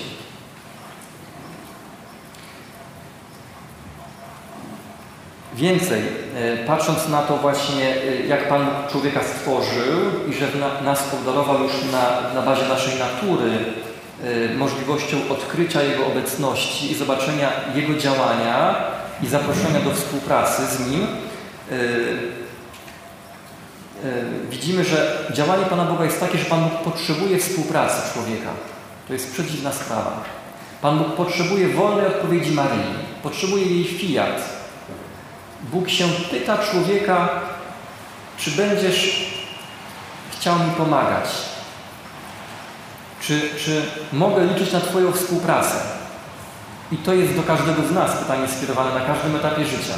Więcej, 5.60 6.02
e, 6.36 6.56
patrząc 6.56 7.08
na 7.08 7.22
to 7.22 7.36
właśnie, 7.36 7.84
e, 7.84 8.26
jak 8.26 8.48
Pan 8.48 8.66
człowieka 8.90 9.20
stworzył 9.24 10.00
i 10.30 10.34
że 10.34 10.46
nas 10.84 11.14
obdarował 11.14 11.62
już 11.62 11.72
na, 11.92 12.34
na 12.34 12.42
bazie 12.46 12.68
naszej 12.68 12.98
natury 12.98 13.50
e, 14.24 14.54
możliwością 14.54 15.16
odkrycia 15.30 15.82
Jego 15.82 16.06
obecności 16.06 16.92
i 16.92 16.94
zobaczenia 16.94 17.50
Jego 17.74 17.94
działania 17.94 18.74
i 19.22 19.26
zaproszenia 19.26 19.80
do 19.80 19.94
współpracy 19.94 20.62
z 20.66 20.90
Nim, 20.90 21.06
widzimy, 24.50 24.84
że 24.84 25.28
działanie 25.32 25.64
Pana 25.64 25.84
Boga 25.84 26.04
jest 26.04 26.20
takie, 26.20 26.38
że 26.38 26.44
Pan 26.44 26.62
Bóg 26.62 26.72
potrzebuje 26.72 27.38
współpracy 27.38 28.12
człowieka. 28.12 28.50
To 29.06 29.12
jest 29.12 29.32
przedziwna 29.32 29.72
sprawa. 29.72 30.24
Pan 30.82 30.98
Bóg 30.98 31.08
potrzebuje 31.08 31.68
wolnej 31.68 32.06
odpowiedzi 32.06 32.52
Maryi, 32.52 32.94
potrzebuje 33.22 33.66
jej 33.66 33.84
fiat, 33.84 34.59
Bóg 35.62 35.88
się 35.88 36.08
pyta 36.30 36.58
człowieka, 36.58 37.28
czy 38.38 38.50
będziesz 38.50 39.30
chciał 40.32 40.58
mi 40.58 40.70
pomagać? 40.70 41.30
Czy, 43.20 43.40
czy 43.64 43.82
mogę 44.12 44.44
liczyć 44.44 44.72
na 44.72 44.80
Twoją 44.80 45.12
współpracę? 45.12 45.74
I 46.92 46.96
to 46.96 47.14
jest 47.14 47.36
do 47.36 47.42
każdego 47.42 47.82
z 47.88 47.92
nas 47.92 48.16
pytanie 48.16 48.48
skierowane 48.48 48.94
na 48.94 49.06
każdym 49.06 49.36
etapie 49.36 49.64
życia. 49.64 49.94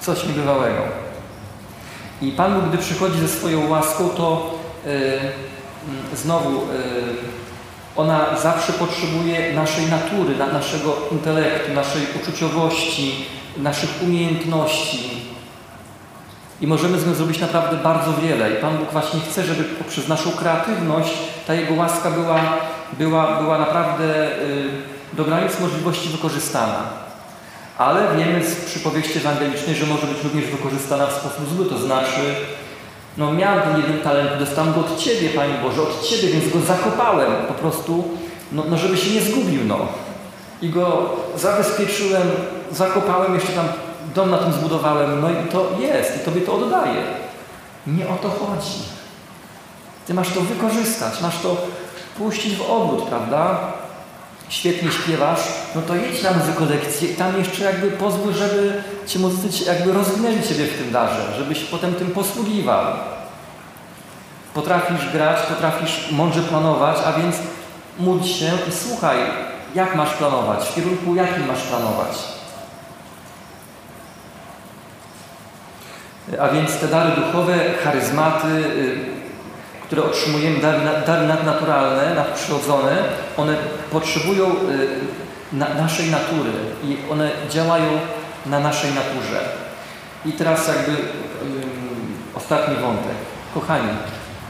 Coś 0.00 0.24
niebywałego. 0.24 0.82
I 2.22 2.32
Pan 2.32 2.54
Bóg, 2.54 2.68
gdy 2.68 2.78
przychodzi 2.78 3.20
ze 3.20 3.28
swoją 3.28 3.68
łaską, 3.68 4.08
to 4.08 4.54
yy, 4.86 6.16
znowu 6.16 6.50
yy, 6.50 6.60
ona 7.96 8.38
zawsze 8.42 8.72
potrzebuje 8.72 9.52
naszej 9.52 9.86
natury, 9.86 10.36
na, 10.36 10.46
naszego 10.46 10.96
intelektu, 11.12 11.74
naszej 11.74 12.02
uczuciowości, 12.22 13.26
naszych 13.56 14.02
umiejętności. 14.02 15.10
I 16.60 16.66
możemy 16.66 16.98
z 16.98 17.06
nią 17.06 17.14
zrobić 17.14 17.38
naprawdę 17.38 17.76
bardzo 17.76 18.12
wiele. 18.22 18.52
I 18.52 18.56
Pan 18.56 18.78
Bóg 18.78 18.92
właśnie 18.92 19.20
chce, 19.20 19.44
żeby 19.44 19.64
poprzez 19.64 20.08
naszą 20.08 20.30
kreatywność 20.30 21.12
ta 21.46 21.54
Jego 21.54 21.74
łaska 21.74 22.10
była, 22.10 22.40
była, 22.92 23.42
była 23.42 23.58
naprawdę 23.58 24.32
y, 24.38 24.70
do 25.12 25.24
granic 25.24 25.60
możliwości 25.60 26.08
wykorzystana. 26.08 26.82
ale 27.78 28.16
wiemy 28.16 28.44
z 28.44 28.64
przypowieści 28.64 29.18
ewangelicznej, 29.18 29.76
że 29.76 29.86
może 29.86 30.06
być 30.06 30.24
również 30.24 30.44
wykorzystana 30.44 31.06
w 31.06 31.12
sposób 31.12 31.48
zły, 31.56 31.66
to 31.66 31.78
znaczy 31.78 32.34
no 33.16 33.32
miałem 33.32 33.80
jeden 33.80 33.98
talent, 33.98 34.30
dostałem 34.38 34.74
go 34.74 34.80
od 34.80 34.98
Ciebie, 34.98 35.28
Panie 35.28 35.54
Boże, 35.62 35.82
od 35.82 36.08
Ciebie, 36.08 36.28
więc 36.28 36.52
go 36.52 36.60
zakopałem 36.60 37.32
po 37.48 37.54
prostu, 37.54 38.04
no, 38.52 38.64
no 38.70 38.76
żeby 38.78 38.96
się 38.96 39.10
nie 39.10 39.20
zgubił, 39.20 39.60
no. 39.66 39.88
I 40.62 40.68
go 40.68 41.10
zabezpieczyłem, 41.36 42.28
zakopałem, 42.72 43.34
jeszcze 43.34 43.52
tam 43.52 43.68
dom 44.14 44.30
na 44.30 44.38
tym 44.38 44.52
zbudowałem, 44.52 45.20
no 45.20 45.30
i 45.30 45.48
to 45.52 45.70
jest, 45.80 46.16
i 46.16 46.24
Tobie 46.24 46.40
to 46.40 46.54
oddaję. 46.54 47.02
Nie 47.86 48.08
o 48.08 48.16
to 48.22 48.28
chodzi. 48.28 48.82
Ty 50.06 50.14
masz 50.14 50.28
to 50.32 50.40
wykorzystać, 50.40 51.20
masz 51.20 51.38
to 51.38 51.56
puścić 52.18 52.56
w 52.56 52.70
obrót, 52.70 53.08
prawda? 53.08 53.58
Świetnie 54.48 54.92
śpiewasz, 54.92 55.40
no 55.74 55.82
to 55.82 55.96
jedź 55.96 56.22
na 56.22 56.30
muzykolekcję 56.32 57.10
i 57.10 57.14
tam 57.14 57.38
jeszcze 57.38 57.64
jakby 57.64 57.90
pozwól, 57.90 58.32
żeby 58.32 58.82
Cię 59.06 59.18
muzycy 59.18 59.64
jakby 59.64 59.92
rozwinęli 59.92 60.42
Ciebie 60.42 60.66
w 60.66 60.78
tym 60.78 60.92
darze, 60.92 61.34
żebyś 61.38 61.64
potem 61.64 61.94
tym 61.94 62.10
posługiwał. 62.10 62.84
Potrafisz 64.54 65.12
grać, 65.12 65.38
potrafisz 65.40 66.10
mądrze 66.10 66.42
planować, 66.42 66.96
a 67.06 67.12
więc 67.12 67.36
módl 67.98 68.24
się 68.24 68.52
i 68.68 68.72
słuchaj, 68.72 69.18
jak 69.74 69.94
masz 69.94 70.14
planować, 70.14 70.68
w 70.68 70.74
kierunku 70.74 71.14
jakim 71.14 71.46
masz 71.46 71.62
planować. 71.62 72.16
A 76.40 76.48
więc 76.48 76.76
te 76.78 76.88
dary 76.88 77.10
duchowe, 77.10 77.54
charyzmaty, 77.84 78.46
y, 78.46 78.98
które 79.86 80.02
otrzymujemy, 80.02 80.60
dary, 81.06 81.26
nadnaturalne, 81.26 82.14
nadprzyrodzone, 82.14 82.96
one 83.36 83.56
potrzebują 83.92 84.46
y, 84.46 84.52
na, 85.52 85.74
naszej 85.74 86.10
natury 86.10 86.52
i 86.84 86.96
one 87.12 87.30
działają 87.50 87.98
na 88.46 88.60
naszej 88.60 88.90
naturze. 88.90 89.40
I 90.24 90.32
teraz 90.32 90.68
jakby 90.68 90.96
ostatni 92.34 92.76
wątek. 92.76 93.16
Kochani, 93.54 93.88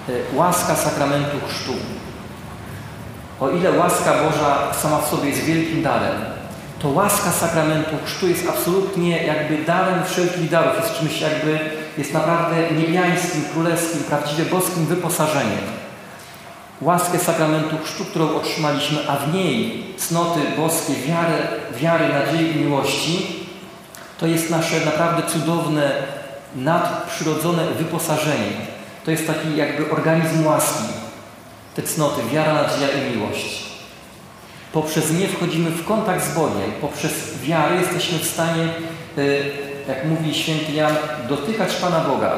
y, 0.08 0.22
łaska 0.34 0.74
sakramentu 0.74 1.36
chrztu. 1.48 1.72
O 3.40 3.50
ile 3.50 3.78
łaska 3.78 4.12
Boża 4.12 4.74
sama 4.74 4.98
w 4.98 5.08
sobie 5.08 5.28
jest 5.28 5.44
wielkim 5.44 5.82
darem, 5.82 6.16
to 6.78 6.88
łaska 6.88 7.30
sakramentu 7.30 7.90
chrztu 8.04 8.28
jest 8.28 8.48
absolutnie 8.48 9.26
jakby 9.26 9.64
darem 9.64 10.04
wszelkich 10.04 10.50
darów, 10.50 10.72
jest 10.76 10.98
czymś 10.98 11.20
jakby, 11.20 11.58
jest 11.98 12.14
naprawdę 12.14 12.56
niebiańskim, 12.70 13.44
królewskim, 13.52 14.04
prawdziwie 14.04 14.44
boskim 14.44 14.86
wyposażeniem. 14.86 15.80
Łaskę 16.80 17.18
sakramentu 17.18 17.76
chrztu, 17.84 18.04
którą 18.04 18.34
otrzymaliśmy, 18.34 18.98
a 19.08 19.16
w 19.16 19.34
niej 19.34 19.84
cnoty 19.96 20.40
boskie, 20.56 20.92
wiary, 20.92 21.38
wiary 21.76 22.04
nadziei 22.08 22.56
i 22.56 22.64
miłości, 22.64 23.46
to 24.18 24.26
jest 24.26 24.50
nasze 24.50 24.84
naprawdę 24.84 25.22
cudowne, 25.22 25.92
nadprzyrodzone 26.56 27.66
wyposażenie. 27.66 28.52
To 29.04 29.10
jest 29.10 29.26
taki 29.26 29.56
jakby 29.56 29.90
organizm 29.90 30.46
łaski. 30.46 30.99
Te 31.74 31.82
cnoty, 31.82 32.22
wiara, 32.32 32.54
nadzieja 32.54 32.88
i 32.88 33.16
miłość. 33.16 33.64
Poprzez 34.72 35.12
nie 35.12 35.28
wchodzimy 35.28 35.70
w 35.70 35.84
kontakt 35.84 36.24
z 36.24 36.34
Bogiem. 36.34 36.72
Poprzez 36.80 37.12
wiarę 37.42 37.76
jesteśmy 37.76 38.18
w 38.18 38.26
stanie, 38.26 38.68
y, 39.18 39.50
jak 39.88 40.04
mówi 40.04 40.34
święty 40.34 40.72
Jan, 40.72 40.96
dotykać 41.28 41.76
Pana 41.76 42.00
Boga. 42.00 42.32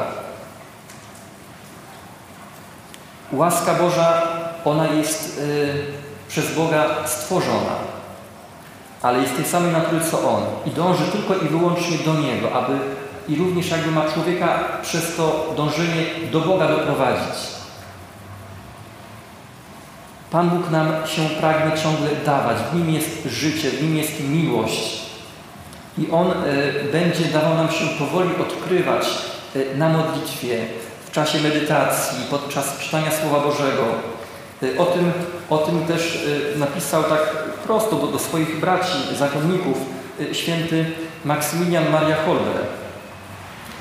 Łaska 3.31 3.73
Boża, 3.73 4.21
ona 4.65 4.87
jest 4.87 5.37
y, 5.39 5.73
przez 6.27 6.55
Boga 6.55 6.85
stworzona, 7.07 7.75
ale 9.01 9.19
jest 9.19 9.35
tej 9.35 9.45
samej 9.45 9.71
natury 9.71 10.01
co 10.11 10.29
On 10.35 10.43
i 10.65 10.71
dąży 10.71 11.03
tylko 11.03 11.35
i 11.35 11.49
wyłącznie 11.49 11.97
do 11.97 12.13
Niego, 12.13 12.51
aby 12.51 12.73
i 13.29 13.35
również 13.35 13.71
jakby 13.71 13.91
ma 13.91 14.11
człowieka 14.11 14.59
przez 14.81 15.15
to 15.15 15.53
dążenie 15.57 16.05
do 16.31 16.39
Boga 16.39 16.67
doprowadzić. 16.67 17.62
Pan 20.33 20.49
Bóg 20.49 20.71
nam 20.71 20.87
się 21.07 21.21
pragnie 21.39 21.81
ciągle 21.81 22.09
dawać. 22.25 22.57
W 22.57 22.75
Nim 22.75 22.89
jest 22.89 23.25
życie, 23.25 23.69
w 23.69 23.83
Nim 23.83 23.97
jest 23.97 24.29
miłość. 24.29 25.01
I 25.97 26.11
On 26.11 26.31
y, 26.31 26.33
będzie 26.91 27.25
dawał 27.25 27.55
nam 27.55 27.71
się 27.71 27.85
powoli 27.99 28.29
odkrywać 28.41 29.07
y, 29.55 29.77
na 29.77 29.89
modlitwie, 29.89 30.65
w 31.05 31.11
czasie 31.11 31.41
medytacji, 31.41 32.17
podczas 32.29 32.79
czytania 32.79 33.11
Słowa 33.11 33.39
Bożego. 33.39 33.83
Y, 34.63 34.79
o, 34.79 34.85
tym, 34.85 35.11
o 35.49 35.57
tym 35.57 35.85
też 35.85 36.27
napisał 36.55 37.03
tak 37.03 37.35
prosto 37.65 37.95
do, 37.95 38.07
do 38.07 38.19
swoich 38.19 38.59
braci, 38.59 38.97
zakonników, 39.17 39.77
święty 40.31 40.85
Maksymilian 41.25 41.91
Maria 41.91 42.15
Holber. 42.25 42.61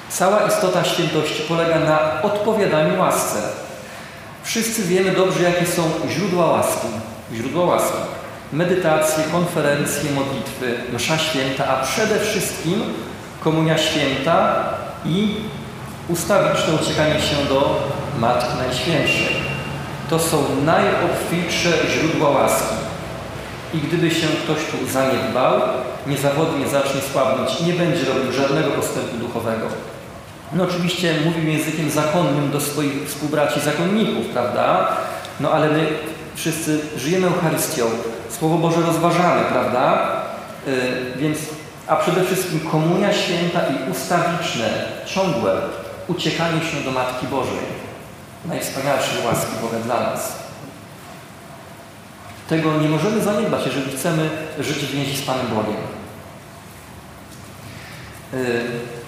Cała 0.08 0.46
istota 0.46 0.84
świętości 0.84 1.42
polega 1.48 1.80
na 1.80 2.22
odpowiadaniu 2.22 3.00
łasce. 3.00 3.38
Wszyscy 4.42 4.82
wiemy 4.82 5.10
dobrze, 5.10 5.42
jakie 5.42 5.66
są 5.66 5.82
źródła 6.10 6.46
łaski. 6.46 6.86
Źródła 7.34 7.64
łaski. 7.64 7.98
Medytacje, 8.52 9.24
konferencje, 9.32 10.10
modlitwy, 10.10 10.92
msza 10.92 11.18
święta, 11.18 11.68
a 11.68 11.84
przede 11.84 12.20
wszystkim 12.20 12.82
komunia 13.40 13.78
święta 13.78 14.64
i 15.04 15.34
ustawiczne 16.08 16.74
uciekanie 16.82 17.20
się 17.20 17.36
do 17.48 17.88
Matki 18.18 18.58
Najświętszej. 18.58 19.36
To 20.10 20.18
są 20.18 20.44
najobfitsze 20.64 21.68
źródła 21.90 22.30
łaski. 22.30 22.74
I 23.74 23.78
gdyby 23.78 24.10
się 24.10 24.26
ktoś 24.26 24.58
tu 24.58 24.92
zaniedbał, 24.92 25.60
niezawodnie 26.06 26.68
zacznie 26.68 27.00
słabnąć 27.12 27.60
i 27.60 27.64
nie 27.64 27.72
będzie 27.72 28.04
robił 28.04 28.32
żadnego 28.32 28.70
postępu 28.70 29.16
duchowego. 29.16 29.66
No 30.54 30.64
oczywiście 30.64 31.14
mówił 31.24 31.52
językiem 31.52 31.90
zakonnym 31.90 32.50
do 32.50 32.60
swoich 32.60 33.08
współbraci 33.08 33.60
zakonników, 33.60 34.26
prawda? 34.32 34.96
No 35.40 35.50
ale 35.50 35.68
my 35.68 35.88
wszyscy 36.34 36.80
żyjemy 36.96 37.26
Eucharystią, 37.26 37.84
Słowo 38.38 38.58
Boże 38.58 38.80
rozważamy, 38.80 39.44
prawda? 39.44 40.08
Yy, 40.66 40.72
więc, 41.16 41.38
a 41.86 41.96
przede 41.96 42.24
wszystkim 42.24 42.60
komunia 42.60 43.12
święta 43.12 43.60
i 43.60 43.90
ustawiczne, 43.90 44.84
ciągłe 45.06 45.56
uciekanie 46.08 46.60
się 46.60 46.84
do 46.84 46.90
Matki 46.90 47.26
Bożej. 47.26 47.82
Najwspanialszej 48.44 49.26
łaski 49.26 49.52
Boga 49.62 49.78
dla 49.78 50.00
nas. 50.00 50.32
Tego 52.48 52.78
nie 52.78 52.88
możemy 52.88 53.22
zaniedbać, 53.22 53.66
jeżeli 53.66 53.96
chcemy 53.96 54.30
żyć 54.58 54.76
w 54.76 54.90
więzi 54.90 55.16
z 55.16 55.22
Panem 55.22 55.46
Bogiem. 55.46 55.76
Yy, 58.32 59.01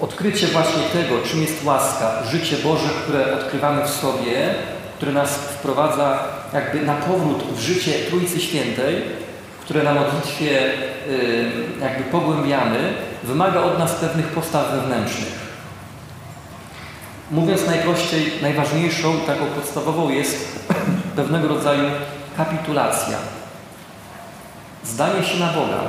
odkrycie 0.00 0.46
właśnie 0.46 0.82
tego, 0.92 1.22
czym 1.22 1.42
jest 1.42 1.64
łaska, 1.64 2.24
życie 2.30 2.56
Boże, 2.64 2.88
które 3.02 3.34
odkrywamy 3.34 3.84
w 3.84 3.90
sobie, 3.90 4.54
które 4.96 5.12
nas 5.12 5.30
wprowadza 5.30 6.18
jakby 6.52 6.82
na 6.82 6.94
powrót 6.94 7.42
w 7.56 7.60
życie 7.60 7.92
Trójcy 8.08 8.40
Świętej, 8.40 9.02
które 9.60 9.82
na 9.82 9.94
modlitwie 9.94 10.72
y, 11.08 11.50
jakby 11.80 12.04
pogłębiamy, 12.04 12.94
wymaga 13.22 13.60
od 13.60 13.78
nas 13.78 13.94
pewnych 13.94 14.26
postaw 14.26 14.70
wewnętrznych. 14.70 15.42
Mówiąc 17.30 17.66
najprościej, 17.66 18.32
najważniejszą, 18.42 19.20
taką 19.20 19.46
podstawową 19.46 20.10
jest 20.10 20.58
pewnego 21.16 21.48
rodzaju 21.48 21.90
kapitulacja. 22.36 23.16
Zdanie 24.84 25.24
się 25.24 25.38
na 25.38 25.52
Boga. 25.52 25.80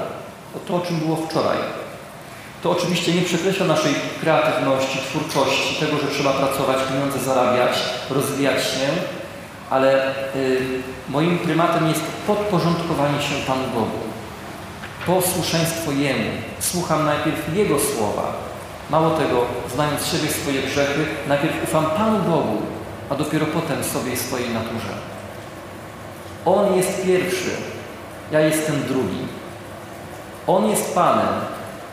To, 0.54 0.60
to 0.60 0.76
o 0.76 0.82
czym 0.82 1.00
było 1.00 1.16
wczoraj 1.16 1.58
to 2.64 2.72
oczywiście 2.72 3.14
nie 3.14 3.22
przekreśla 3.22 3.66
naszej 3.66 3.94
kreatywności, 4.22 4.98
twórczości, 4.98 5.86
tego, 5.86 5.98
że 5.98 6.08
trzeba 6.08 6.34
pracować, 6.34 6.78
pieniądze 6.90 7.20
zarabiać, 7.20 7.72
rozwijać 8.10 8.64
się, 8.64 8.88
ale 9.70 10.10
y, 10.36 10.60
moim 11.10 11.40
prymatem 11.40 11.90
jest 11.90 12.02
podporządkowanie 12.28 13.22
się 13.22 13.36
Panu 13.48 13.64
Bogu. 13.74 14.00
Posłuszeństwo 15.06 15.92
Jemu. 15.92 16.30
Słucham 16.60 17.06
najpierw 17.06 17.56
Jego 17.56 17.80
słowa. 17.80 18.34
Mało 18.90 19.10
tego, 19.10 19.42
znając 19.74 20.06
siebie 20.06 20.30
swoje 20.30 20.62
grzechy, 20.62 21.06
najpierw 21.28 21.64
ufam 21.64 21.86
Panu 21.86 22.20
Bogu, 22.20 22.62
a 23.10 23.16
dopiero 23.16 23.46
potem 23.46 23.84
sobie 23.84 24.14
i 24.14 24.18
swojej 24.18 24.50
naturze. 24.50 24.94
On 26.46 26.76
jest 26.76 27.06
pierwszy, 27.06 27.52
ja 28.32 28.40
jestem 28.40 28.84
drugi. 28.84 29.28
On 30.48 30.70
jest 30.70 30.96
Panem, 30.96 31.28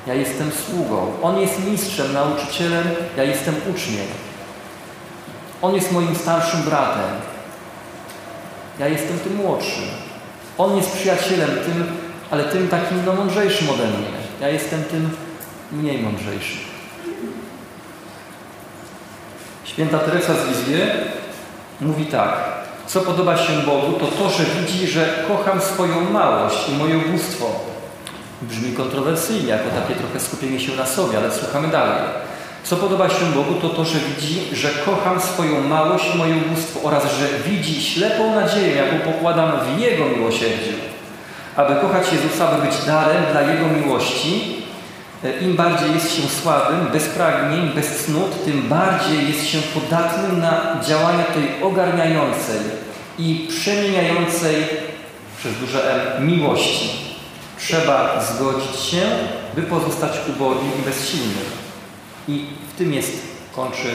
ja 0.07 0.15
jestem 0.15 0.51
sługą. 0.67 1.13
On 1.23 1.39
jest 1.39 1.67
mistrzem, 1.67 2.13
nauczycielem, 2.13 2.85
ja 3.17 3.25
jestem 3.25 3.55
uczniem. 3.71 4.07
On 5.63 5.75
jest 5.75 5.93
moim 5.93 6.17
starszym 6.17 6.63
bratem. 6.63 7.11
Ja 8.79 8.89
jestem 8.89 9.19
tym 9.19 9.37
młodszym. 9.37 9.85
On 10.59 10.77
jest 10.77 10.93
przyjacielem, 10.93 11.51
tym, 11.51 11.87
ale 12.31 12.45
tym 12.45 12.69
takim 12.69 13.05
no, 13.07 13.13
mądrzejszym 13.13 13.71
ode 13.71 13.87
mnie. 13.87 14.09
Ja 14.41 14.49
jestem 14.49 14.85
tym 14.85 15.11
mniej 15.73 16.03
mądrzejszym. 16.03 16.59
Święta 19.65 19.99
Teresa 19.99 20.35
z 20.35 20.49
Lizwie 20.49 20.95
mówi 21.81 22.07
tak. 22.07 22.61
Co 22.87 23.01
podoba 23.01 23.37
się 23.37 23.53
Bogu, 23.53 23.93
to 23.93 24.07
to, 24.07 24.31
że 24.31 24.45
widzi, 24.45 24.87
że 24.87 25.25
kocham 25.29 25.61
swoją 25.61 26.11
małość 26.11 26.69
i 26.69 26.73
moje 26.73 26.99
ubóstwo. 26.99 27.60
Brzmi 28.43 28.73
kontrowersyjnie, 28.73 29.49
jako 29.49 29.71
takie 29.71 29.95
trochę 29.95 30.21
skupienie 30.21 30.61
się 30.61 30.77
na 30.77 30.87
sobie, 30.87 31.19
ale 31.19 31.33
słuchamy 31.33 31.69
dalej. 31.69 32.03
Co 32.65 32.77
podoba 32.77 33.09
się 33.09 33.25
Bogu, 33.35 33.55
to 33.55 33.69
to, 33.69 33.85
że 33.85 33.99
widzi, 33.99 34.57
że 34.57 34.69
kocham 34.69 35.21
swoją 35.21 35.61
małość 35.61 36.05
i 36.15 36.19
moje 36.19 36.35
ubóstwo 36.37 36.81
oraz 36.83 37.05
że 37.05 37.51
widzi 37.51 37.83
ślepą 37.83 38.35
nadzieję, 38.35 38.77
jaką 38.77 39.13
pokładam 39.13 39.53
w 39.61 39.81
Jego 39.81 40.05
miłosierdziu. 40.05 40.73
Aby 41.57 41.75
kochać 41.75 42.07
Jezusa, 42.13 42.47
by 42.47 42.67
być 42.67 42.77
darem 42.87 43.23
dla 43.33 43.43
Jego 43.43 43.67
miłości, 43.67 44.57
im 45.41 45.57
bardziej 45.57 45.95
jest 45.95 46.17
się 46.17 46.23
słabym, 46.43 46.87
bez 46.93 47.09
pragnień, 47.09 47.71
bez 47.75 47.87
cnót, 47.87 48.45
tym 48.45 48.69
bardziej 48.69 49.29
jest 49.29 49.47
się 49.47 49.59
podatnym 49.59 50.41
na 50.41 50.77
działanie 50.89 51.25
tej 51.25 51.63
ogarniającej 51.63 52.61
i 53.19 53.49
przemieniającej 53.51 54.55
przez 55.39 55.55
duże 55.55 55.95
M 56.17 56.27
miłości. 56.27 57.10
Trzeba 57.63 58.25
zgodzić 58.25 58.81
się, 58.81 59.03
by 59.55 59.63
pozostać 59.63 60.13
ubogim 60.29 60.73
i 60.79 60.83
bezsilnym. 60.83 61.45
I 62.29 62.47
w 62.75 62.79
tym 62.79 62.93
jest, 62.93 63.13
kończy 63.57 63.95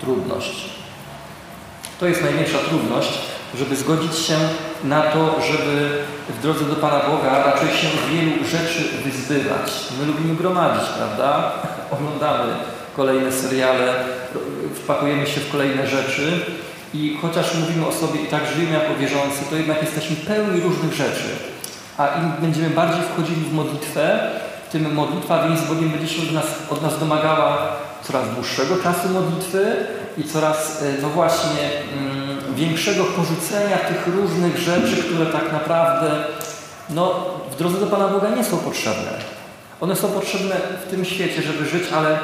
trudność. 0.00 0.64
To 2.00 2.06
jest 2.06 2.22
największa 2.22 2.58
trudność, 2.58 3.18
żeby 3.58 3.76
zgodzić 3.76 4.18
się 4.18 4.38
na 4.84 5.02
to, 5.02 5.40
żeby 5.52 5.98
w 6.28 6.42
drodze 6.42 6.64
do 6.64 6.76
Pana 6.76 7.00
Boga 7.00 7.44
raczej 7.44 7.68
się 7.68 7.88
wielu 8.10 8.44
rzeczy 8.44 8.88
wyzbywać. 9.04 9.72
My 10.00 10.06
lubimy 10.06 10.34
gromadzić, 10.34 10.88
prawda? 10.96 11.52
Oglądamy 11.94 12.52
kolejne 12.96 13.32
seriale, 13.32 13.94
wpakujemy 14.74 15.26
się 15.26 15.40
w 15.40 15.52
kolejne 15.52 15.86
rzeczy 15.86 16.40
i 16.94 17.18
chociaż 17.22 17.54
mówimy 17.54 17.86
o 17.86 17.92
sobie 17.92 18.20
i 18.20 18.26
tak 18.26 18.42
żyjemy 18.54 18.78
jako 18.78 18.94
wierzący, 18.94 19.38
to 19.50 19.56
jednak 19.56 19.82
jesteśmy 19.82 20.16
pełni 20.16 20.60
różnych 20.60 20.92
rzeczy. 20.92 21.57
A 21.98 22.06
im 22.06 22.32
będziemy 22.40 22.70
bardziej 22.70 23.02
wchodzili 23.02 23.44
w 23.44 23.52
modlitwę, 23.52 24.30
tym 24.72 24.94
modlitwa 24.94 25.48
więź 25.48 25.58
z 25.58 25.68
Bogiem 25.68 25.90
będzie 25.90 26.08
się 26.08 26.22
od 26.22 26.32
nas, 26.32 26.44
od 26.70 26.82
nas 26.82 26.98
domagała 26.98 27.58
coraz 28.02 28.34
dłuższego 28.34 28.76
czasu 28.76 29.08
modlitwy 29.08 29.76
i 30.18 30.24
coraz, 30.24 30.84
no 31.02 31.08
właśnie, 31.08 31.60
mm, 31.98 32.54
większego 32.54 33.04
porzucenia 33.04 33.78
tych 33.78 34.14
różnych 34.14 34.58
rzeczy, 34.58 34.96
które 34.96 35.26
tak 35.26 35.52
naprawdę 35.52 36.10
no, 36.90 37.14
w 37.50 37.56
drodze 37.56 37.80
do 37.80 37.86
Pana 37.86 38.08
Boga 38.08 38.28
nie 38.30 38.44
są 38.44 38.58
potrzebne. 38.58 39.10
One 39.80 39.96
są 39.96 40.08
potrzebne 40.08 40.56
w 40.86 40.90
tym 40.90 41.04
świecie, 41.04 41.42
żeby 41.42 41.66
żyć, 41.66 41.92
ale 41.92 42.18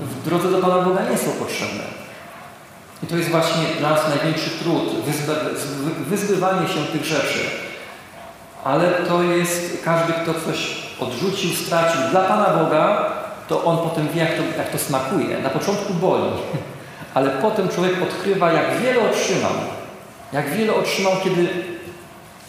w 0.00 0.24
drodze 0.24 0.50
do 0.50 0.58
Pana 0.58 0.82
Boga 0.82 1.00
nie 1.10 1.18
są 1.18 1.30
potrzebne. 1.30 1.82
I 3.02 3.06
to 3.06 3.16
jest 3.16 3.30
właśnie 3.30 3.62
dla 3.78 3.90
nas 3.90 4.00
największy 4.08 4.50
trud, 4.50 5.04
wyzbywanie 6.08 6.68
się 6.68 6.84
tych 6.92 7.04
rzeczy. 7.04 7.69
Ale 8.64 8.90
to 8.90 9.22
jest, 9.22 9.82
każdy, 9.84 10.12
kto 10.12 10.34
coś 10.34 10.76
odrzucił, 11.00 11.50
stracił 11.50 12.00
dla 12.10 12.20
Pana 12.20 12.58
Boga, 12.58 13.12
to 13.48 13.64
on 13.64 13.78
potem 13.78 14.08
wie, 14.08 14.20
jak 14.20 14.34
to, 14.34 14.42
jak 14.58 14.70
to 14.70 14.78
smakuje. 14.78 15.38
Na 15.38 15.50
początku 15.50 15.94
boli, 15.94 16.30
ale 17.14 17.30
potem 17.30 17.68
człowiek 17.68 18.02
odkrywa, 18.02 18.52
jak 18.52 18.80
wiele 18.80 19.10
otrzymał. 19.10 19.52
Jak 20.32 20.50
wiele 20.50 20.74
otrzymał, 20.74 21.12
kiedy 21.24 21.48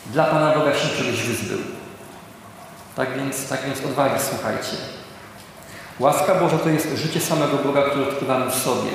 dla 0.05 0.23
Pana 0.23 0.53
Boga 0.53 0.73
się 0.73 0.89
czegoś 0.97 1.21
wyzbył. 1.23 1.59
Tak 2.95 3.17
więc, 3.17 3.49
tak 3.49 3.59
więc 3.65 3.85
odwagi 3.85 4.15
słuchajcie. 4.29 4.77
Łaska 5.99 6.35
Boża 6.35 6.57
to 6.57 6.69
jest 6.69 6.97
życie 6.97 7.19
samego 7.19 7.57
Boga, 7.57 7.81
które 7.81 8.07
odkrywamy 8.07 8.51
w 8.51 8.55
sobie. 8.55 8.91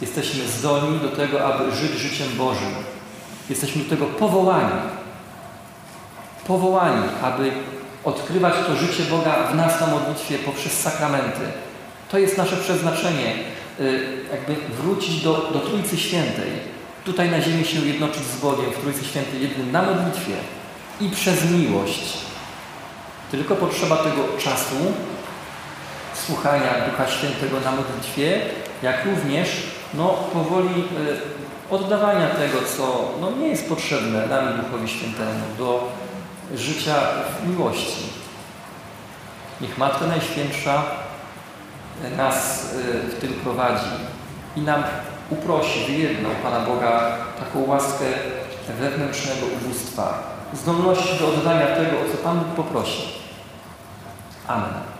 Jesteśmy 0.00 0.48
zdolni 0.48 0.98
do 0.98 1.08
tego, 1.08 1.44
aby 1.44 1.76
żyć 1.76 1.92
życiem 1.92 2.28
Bożym. 2.38 2.74
Jesteśmy 3.50 3.84
do 3.84 3.90
tego 3.90 4.06
powołani. 4.06 4.72
Powołani, 6.46 7.02
aby 7.22 7.52
odkrywać 8.04 8.54
to 8.66 8.76
życie 8.76 9.02
Boga 9.10 9.46
w 9.52 9.54
nas 9.54 9.80
na 9.80 9.86
modlitwie 9.86 10.38
poprzez 10.38 10.80
sakramenty. 10.80 11.40
To 12.10 12.18
jest 12.18 12.38
nasze 12.38 12.56
przeznaczenie, 12.56 13.34
jakby 14.32 14.56
wrócić 14.82 15.22
do, 15.22 15.50
do 15.52 15.60
Trójcy 15.60 15.96
Świętej. 15.96 16.50
Tutaj 17.04 17.30
na 17.30 17.40
ziemi 17.40 17.64
się 17.64 17.80
jednoczyć 17.80 18.22
z 18.22 18.40
Bogiem 18.40 18.70
w 18.72 18.80
Trójcy 18.80 19.04
Świętej 19.04 19.42
jednym 19.42 19.72
na 19.72 19.82
modlitwie 19.82 20.34
i 21.00 21.08
przez 21.08 21.50
miłość. 21.50 22.16
Tylko 23.30 23.56
potrzeba 23.56 23.96
tego 23.96 24.22
czasu, 24.38 24.76
słuchania 26.14 26.70
Ducha 26.90 27.08
Świętego 27.08 27.60
na 27.60 27.70
modlitwie, 27.70 28.40
jak 28.82 29.04
również 29.04 29.48
no, 29.94 30.08
powoli 30.08 30.84
oddawania 31.70 32.28
tego, 32.28 32.58
co 32.76 33.12
no, 33.20 33.30
nie 33.30 33.48
jest 33.48 33.68
potrzebne 33.68 34.26
nami 34.26 34.62
Duchowi 34.62 34.88
Świętemu, 34.88 35.44
do 35.58 35.88
życia 36.54 36.94
w 37.40 37.48
miłości. 37.48 38.02
Niech 39.60 39.78
Matka 39.78 40.06
Najświętsza 40.06 40.82
nas 42.16 42.68
w 43.08 43.20
tym 43.20 43.32
prowadzi 43.32 43.90
i 44.56 44.60
nam 44.60 44.82
uprosi, 45.30 45.84
wyjedną 45.86 46.28
Pana 46.42 46.60
Boga 46.60 47.16
taką 47.38 47.66
łaskę 47.66 48.04
wewnętrznego 48.80 49.46
ubóstwa, 49.46 50.22
zdolności 50.54 51.18
do 51.18 51.28
oddania 51.28 51.66
tego, 51.66 52.00
o 52.00 52.12
co 52.12 52.16
Pan 52.24 52.38
Bóg 52.38 52.48
poprosi. 52.48 53.02
Amen. 54.46 54.93